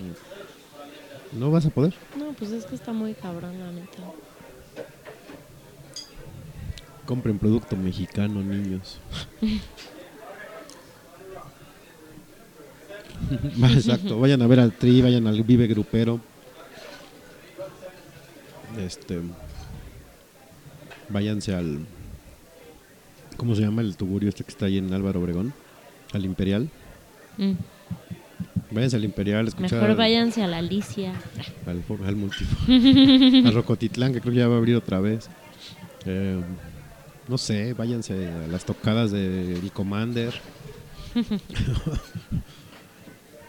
[1.33, 1.95] No vas a poder.
[2.19, 4.03] No, pues es que está muy cabrón, la neta.
[7.07, 8.99] Compren producto mexicano, niños.
[13.75, 16.21] Exacto, vayan a ver al Tri, vayan al Vive Grupero.
[18.79, 19.21] Este
[21.09, 21.81] váyanse al
[23.37, 25.53] ¿cómo se llama el tugurio este que está ahí en Álvaro Obregón?
[26.13, 26.69] Al Imperial.
[27.39, 27.53] Mm.
[28.71, 31.13] Váyanse al Imperial, escuchar Mejor váyanse a la Alicia.
[31.67, 32.57] al, al multifo.
[33.49, 35.29] a Rocotitlán, que creo que ya va a abrir otra vez.
[36.07, 36.41] Eh,
[37.29, 40.33] no sé, váyanse a las tocadas de El Commander.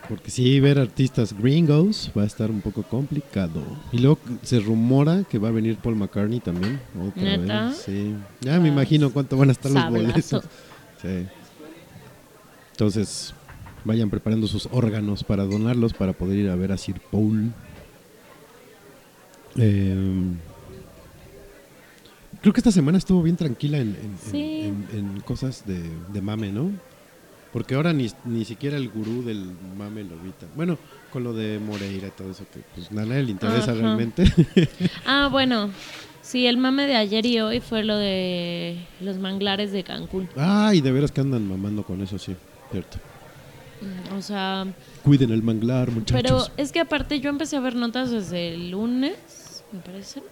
[0.09, 3.63] Porque sí, ver artistas gringos va a estar un poco complicado.
[3.91, 6.79] Y luego se rumora que va a venir Paul McCartney también.
[7.01, 7.67] Otra ¿Neta?
[7.69, 7.77] vez.
[7.77, 8.13] Sí.
[8.41, 10.43] Ya me imagino cuánto van a estar los boletos.
[11.01, 11.25] Sí.
[12.71, 13.33] Entonces,
[13.85, 17.53] vayan preparando sus órganos para donarlos para poder ir a ver a Sir Paul.
[19.55, 20.23] Eh,
[22.41, 24.61] creo que esta semana estuvo bien tranquila en, en- en- Sí.
[24.63, 25.81] en- en cosas de,
[26.11, 26.71] de mame, ¿no?
[27.53, 29.45] Porque ahora ni, ni siquiera el gurú del
[29.77, 30.47] mame lo evita.
[30.55, 30.77] Bueno,
[31.11, 33.73] con lo de Moreira y todo eso, que pues a nadie le interesa Ajá.
[33.79, 34.23] realmente.
[35.05, 35.69] Ah, bueno.
[36.23, 40.29] Sí, el mame de ayer y hoy fue lo de los manglares de Cancún.
[40.37, 42.33] Ay, de veras que andan mamando con eso, sí,
[42.71, 42.97] cierto.
[44.17, 44.65] O sea,
[45.03, 46.21] Cuiden el manglar, muchachos.
[46.23, 50.23] pero es que aparte yo empecé a ver notas desde el lunes, me parece.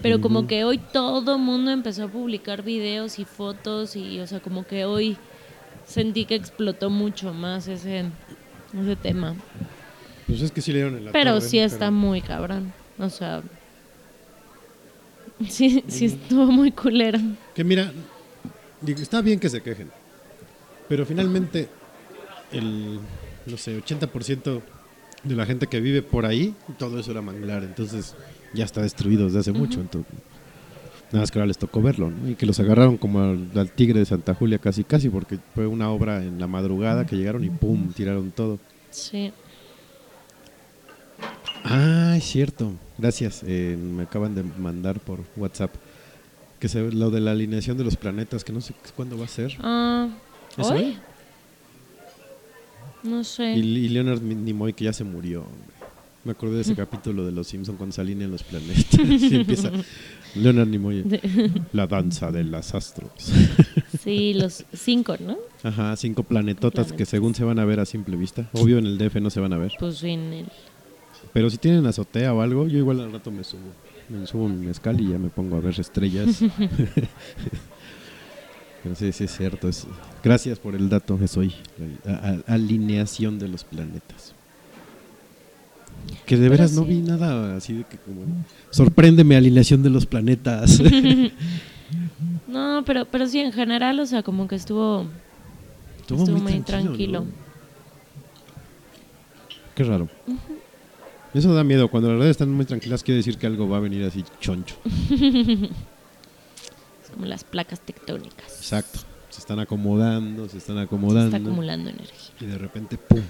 [0.00, 4.40] Pero como que hoy todo mundo empezó a publicar videos y fotos y, o sea,
[4.40, 5.18] como que hoy
[5.92, 8.04] sentí que explotó mucho más ese,
[8.80, 9.34] ese tema.
[10.26, 12.72] Pues es que sí le dieron en la Pero sí está pero- muy cabrón.
[12.98, 13.42] O sea,
[15.48, 17.18] sí, sí estuvo muy culero.
[17.54, 17.92] Que mira,
[18.86, 19.90] está bien que se quejen,
[20.88, 21.68] pero finalmente
[22.52, 22.98] el,
[23.46, 24.60] no sé, 80%
[25.24, 28.14] de la gente que vive por ahí, todo eso era manglar, entonces
[28.54, 30.12] ya está destruido desde hace mucho, entonces
[31.12, 32.30] nada más que ahora les tocó verlo, ¿no?
[32.30, 35.66] Y que los agarraron como al, al tigre de Santa Julia casi casi, porque fue
[35.66, 38.58] una obra en la madrugada que llegaron y pum, tiraron todo.
[38.90, 39.32] Sí.
[41.64, 42.72] Ah, es cierto.
[42.98, 43.42] Gracias.
[43.46, 45.74] Eh, me acaban de mandar por WhatsApp
[46.58, 49.28] que se, lo de la alineación de los planetas, que no sé cuándo va a
[49.28, 49.56] ser.
[49.60, 50.08] Ah,
[50.56, 50.78] ¿Es ¿Hoy?
[50.78, 50.96] hoy?
[53.02, 53.54] No sé.
[53.54, 55.40] Y, y Leonard Nimoy que ya se murió.
[55.42, 55.72] hombre.
[56.24, 58.94] Me acordé de ese capítulo de Los Simpson cuando se alinean los planetas.
[59.32, 59.72] Empieza
[60.34, 61.04] Leonard Nimoy.
[61.72, 63.10] La danza de las astros.
[64.02, 65.36] Sí, los cinco, ¿no?
[65.62, 68.48] Ajá, cinco planetotas que según se van a ver a simple vista.
[68.52, 69.72] Obvio en el DF no se van a ver.
[69.78, 70.46] Pues en el...
[71.32, 73.60] Pero si tienen azotea o algo, yo igual al rato me subo.
[74.08, 76.40] Me subo mi mezcal y ya me pongo a ver estrellas.
[78.82, 79.68] Pero sí, sí es cierto.
[79.68, 79.86] es-
[80.24, 81.18] gracias por el dato.
[81.18, 84.34] La a- a- alineación de los planetas.
[86.26, 88.22] Que de veras no vi nada así de que como...
[88.70, 90.80] Sorpréndeme, alineación de los planetas.
[92.48, 95.06] No, pero, pero sí, en general, o sea, como que estuvo...
[96.00, 97.20] Estuvo, Estuvo muy, muy tranquilo.
[97.20, 97.20] tranquilo.
[97.20, 97.26] ¿no?
[99.74, 100.08] Qué raro.
[101.32, 101.88] Eso da miedo.
[101.88, 104.76] Cuando las redes están muy tranquilas, quiere decir que algo va a venir así choncho.
[107.02, 108.54] Es como las placas tectónicas.
[108.58, 109.00] Exacto.
[109.30, 111.36] Se están acomodando, se están Se acomodando.
[111.36, 112.30] está acumulando energía.
[112.40, 113.20] y de repente, ¡pum!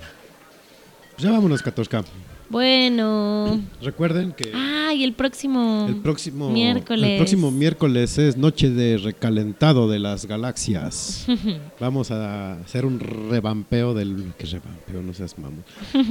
[1.13, 2.05] Pues ya vámonos, 14K.
[2.51, 3.61] Bueno.
[3.81, 5.87] Recuerden que Ah, y el próximo...
[5.89, 7.11] el próximo miércoles.
[7.11, 11.27] el próximo miércoles es noche de recalentado de las galaxias.
[11.81, 15.65] Vamos a hacer un revampeo del que revampeo, no seas mamón.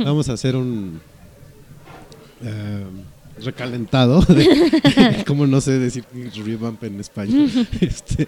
[0.03, 0.99] Vamos a hacer un
[2.43, 2.85] eh,
[3.43, 4.21] recalentado.
[4.27, 6.03] de- ¿Cómo no sé decir
[6.43, 7.49] revamp en español?
[7.81, 8.27] Este,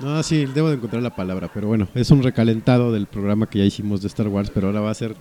[0.00, 3.58] no, sí, debo de encontrar la palabra, pero bueno, es un recalentado del programa que
[3.60, 5.14] ya hicimos de Star Wars, pero ahora va a ser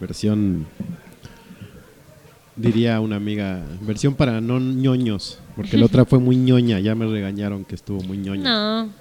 [0.00, 0.66] versión
[2.56, 7.06] diría una amiga, versión para no ñoños, porque la otra fue muy ñoña, ya me
[7.06, 8.42] regañaron que estuvo muy ñoña.
[8.42, 8.92] No.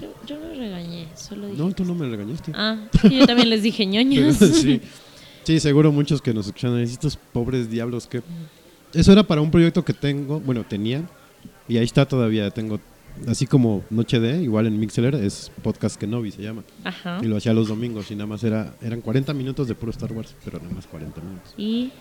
[0.00, 1.58] Yo, yo no regañé, solo dije...
[1.58, 2.52] No, tú no me regañaste.
[2.54, 4.36] Ah, sí, yo también les dije ñoños.
[4.36, 4.80] sí.
[5.44, 8.20] Sí, seguro muchos que nos escuchan estos pobres diablos que
[8.92, 11.02] eso era para un proyecto que tengo, bueno, tenía
[11.68, 12.80] y ahí está todavía, tengo
[13.26, 16.62] así como Noche de, igual en Mixler es podcast que Novi se llama.
[16.84, 17.18] Ajá.
[17.22, 20.12] Y lo hacía los domingos y nada más era eran 40 minutos de puro Star
[20.12, 21.54] Wars, pero nada más 40 minutos.
[21.56, 21.92] Y...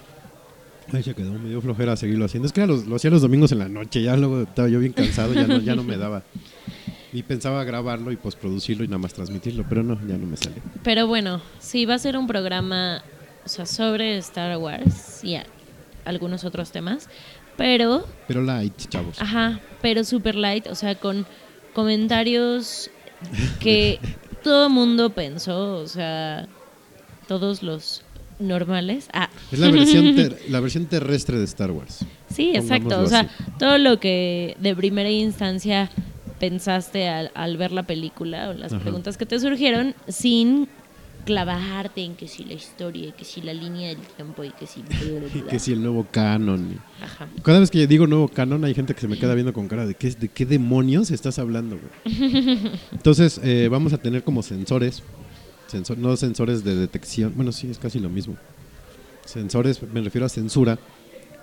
[0.94, 2.46] Ahí se quedó, me dio flojera seguirlo haciendo.
[2.46, 4.94] Es que los- lo hacía los domingos en la noche, ya luego estaba yo bien
[4.94, 6.22] cansado, ya no, ya no me daba.
[7.12, 10.62] Y pensaba grabarlo y postproducirlo y nada más transmitirlo, pero no, ya no me salió.
[10.84, 13.02] Pero bueno, sí va a ser un programa,
[13.46, 15.46] o sea, sobre Star Wars y a-
[16.04, 17.10] algunos otros temas,
[17.58, 19.22] pero, Pero light, chavos.
[19.22, 21.26] ajá, pero super light, o sea, con
[21.74, 22.90] comentarios
[23.60, 24.00] que
[24.44, 26.48] todo mundo pensó, o sea,
[27.28, 28.02] todos los
[28.40, 29.08] normales.
[29.14, 32.00] Ah, Es la versión, ter- la versión terrestre de Star Wars.
[32.30, 33.30] sí, exacto, o sea, así.
[33.60, 35.90] todo lo que de primera instancia
[36.40, 38.82] pensaste al, al ver la película o las Ajá.
[38.82, 40.68] preguntas que te surgieron sin
[41.26, 44.68] clavarte en que si la historia y que si la línea del tiempo y que
[44.68, 44.84] si...
[45.36, 46.80] Y que si el nuevo canon.
[47.02, 47.28] Ajá.
[47.44, 49.86] Cada vez que digo nuevo canon hay gente que se me queda viendo con cara
[49.86, 52.70] de qué, de qué demonios estás hablando, güey.
[52.92, 55.04] Entonces eh, vamos a tener como sensores,
[55.68, 58.38] sensor, no sensores de detección, bueno sí es casi lo mismo.
[59.26, 60.78] Sensores, me refiero a censura,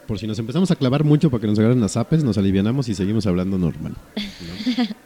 [0.07, 2.89] por si nos empezamos a clavar mucho para que nos agarren las apes, nos alivianamos
[2.89, 3.95] y seguimos hablando normal.
[4.17, 4.85] ¿no?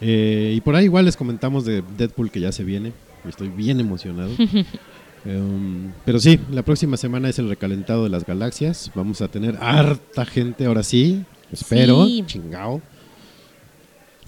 [0.00, 2.92] Eh, y por ahí igual les comentamos de Deadpool que ya se viene,
[3.26, 4.30] estoy bien emocionado.
[5.24, 8.90] Um, pero sí, la próxima semana es el recalentado de las galaxias.
[8.94, 11.24] Vamos a tener harta gente, ahora sí.
[11.52, 12.22] Espero, Sí.
[12.26, 12.80] chingao.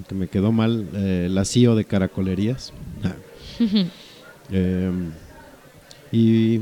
[0.09, 2.73] Que me quedó mal eh, la CEO de caracolerías.
[4.53, 4.91] Eh,
[6.11, 6.61] y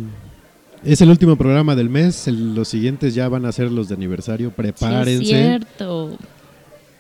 [0.85, 2.29] es el último programa del mes.
[2.29, 4.49] el- los siguientes ya van a ser los de aniversario.
[4.49, 5.25] Sí, es Prepárense.
[5.25, 6.19] cierto.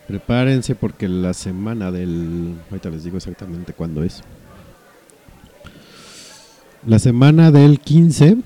[0.06, 2.54] Prepárense porque la semana del...
[2.70, 4.22] Ahorita les digo exactamente cuándo es.
[6.88, 8.38] La semana del 15,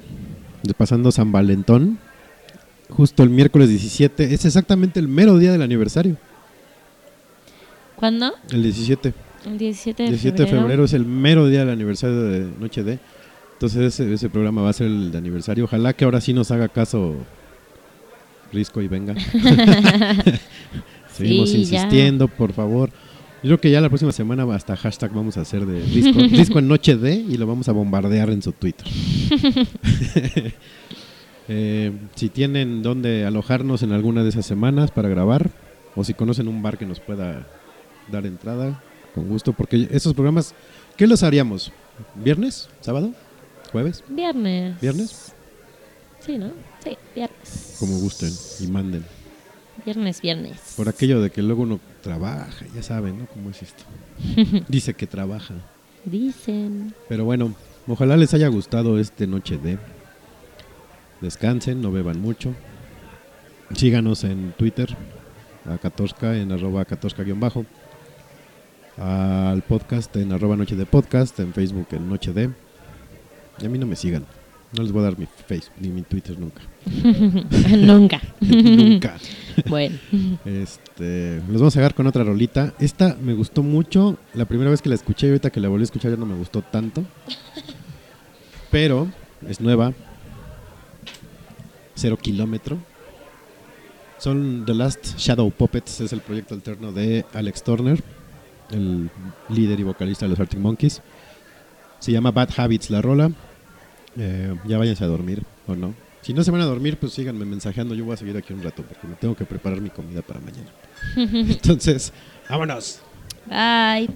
[0.65, 1.99] de pasando San Valentón,
[2.89, 6.17] justo el miércoles 17, es exactamente el mero día del aniversario.
[7.95, 8.33] ¿Cuándo?
[8.51, 9.15] El 17.
[9.47, 10.63] El 17 de 17 de febrero.
[10.63, 12.99] febrero es el mero día del aniversario de Noche D.
[13.53, 15.65] Entonces ese, ese programa va a ser el de aniversario.
[15.65, 17.15] Ojalá que ahora sí nos haga caso
[18.53, 19.15] Risco y venga.
[21.15, 21.79] Seguimos Sí, ya.
[21.79, 22.91] insistiendo, por favor.
[23.43, 26.69] Yo creo que ya la próxima semana hasta hashtag vamos a hacer de Risco en
[26.69, 28.87] Noche D y lo vamos a bombardear en su Twitter.
[31.49, 35.51] Eh, si tienen dónde alojarnos en alguna de esas semanas para grabar
[35.97, 37.49] o si conocen un bar que nos pueda
[38.13, 38.81] dar entrada,
[39.13, 40.55] con gusto, porque esos programas,
[40.97, 41.73] ¿qué los haríamos?
[42.15, 42.69] ¿Viernes?
[42.81, 43.13] ¿Sábado?
[43.73, 44.05] ¿Jueves?
[44.09, 44.81] Viernes.
[44.81, 45.33] ¿Viernes?
[46.21, 46.53] Sí, ¿no?
[46.83, 47.77] Sí, viernes.
[47.81, 49.05] Como gusten y manden.
[49.85, 50.75] Viernes, viernes.
[50.77, 53.27] Por aquello de que luego uno trabaja, ya saben, ¿no?
[53.27, 53.85] ¿Cómo es esto?
[54.69, 55.55] Dice que trabaja.
[56.05, 56.95] Dicen.
[57.09, 57.55] Pero bueno,
[57.89, 59.79] ojalá les haya gustado este Noche de.
[61.21, 62.55] Descansen, no beban mucho.
[63.75, 64.97] Síganos en Twitter,
[65.67, 67.65] a Catorca, en arroba Catorca guion bajo.
[68.99, 72.51] Al podcast en arroba Noche de Podcast, en Facebook en Noche de.
[73.61, 74.27] Y a mí no me sigan.
[74.73, 76.63] No les voy a dar mi Facebook ni mi Twitter nunca.
[77.77, 78.21] Nunca.
[78.41, 79.17] nunca.
[79.69, 79.99] Bueno.
[80.47, 82.73] Este, los vamos a agarrar con otra rolita.
[82.79, 84.17] Esta me gustó mucho.
[84.33, 86.25] La primera vez que la escuché y ahorita que la volví a escuchar ya no
[86.25, 87.05] me gustó tanto.
[88.71, 89.09] Pero
[89.47, 89.93] es nueva.
[91.95, 92.79] Cero kilómetro.
[94.17, 96.01] Son The Last Shadow Puppets.
[96.01, 98.03] Es el proyecto alterno de Alex Turner,
[98.71, 99.11] el
[99.51, 101.03] líder y vocalista de los Arctic Monkeys.
[101.99, 103.31] Se llama Bad Habits la rola.
[104.17, 105.95] Eh, ya váyanse a dormir o no.
[106.23, 107.95] Si no se van a dormir, pues síganme mensajeando.
[107.95, 110.41] Yo voy a seguir aquí un rato porque me tengo que preparar mi comida para
[110.41, 110.71] mañana.
[111.17, 112.13] Entonces,
[112.49, 113.01] vámonos.
[113.47, 114.09] Bye.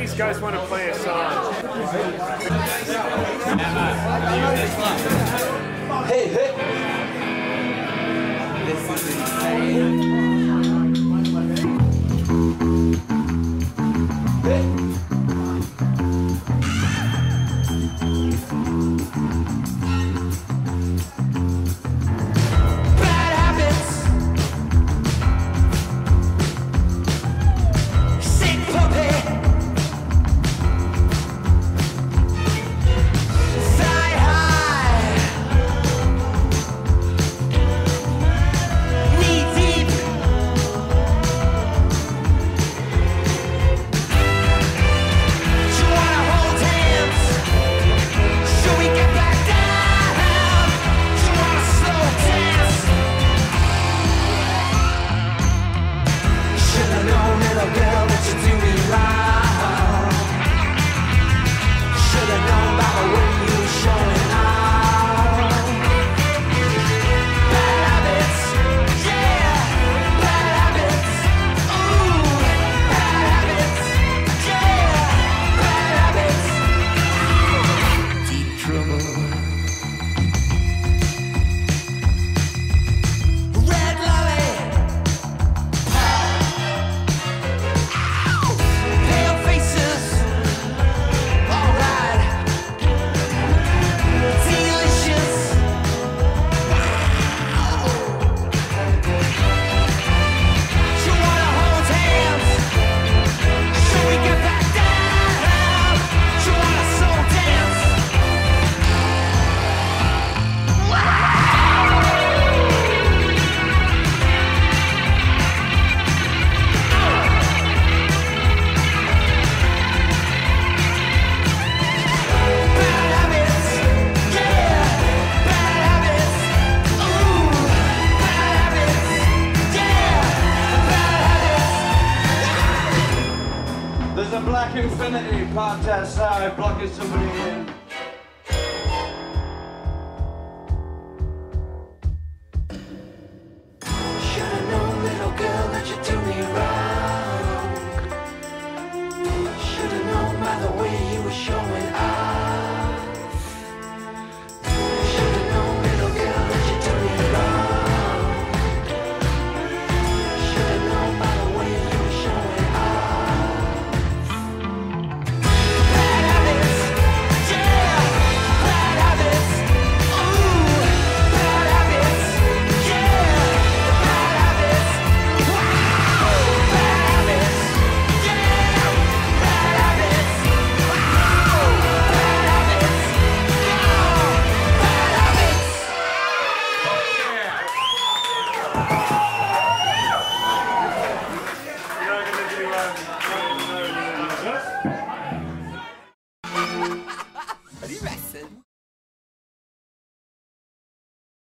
[0.00, 1.52] These guys want to play a song.
[14.44, 14.91] Bad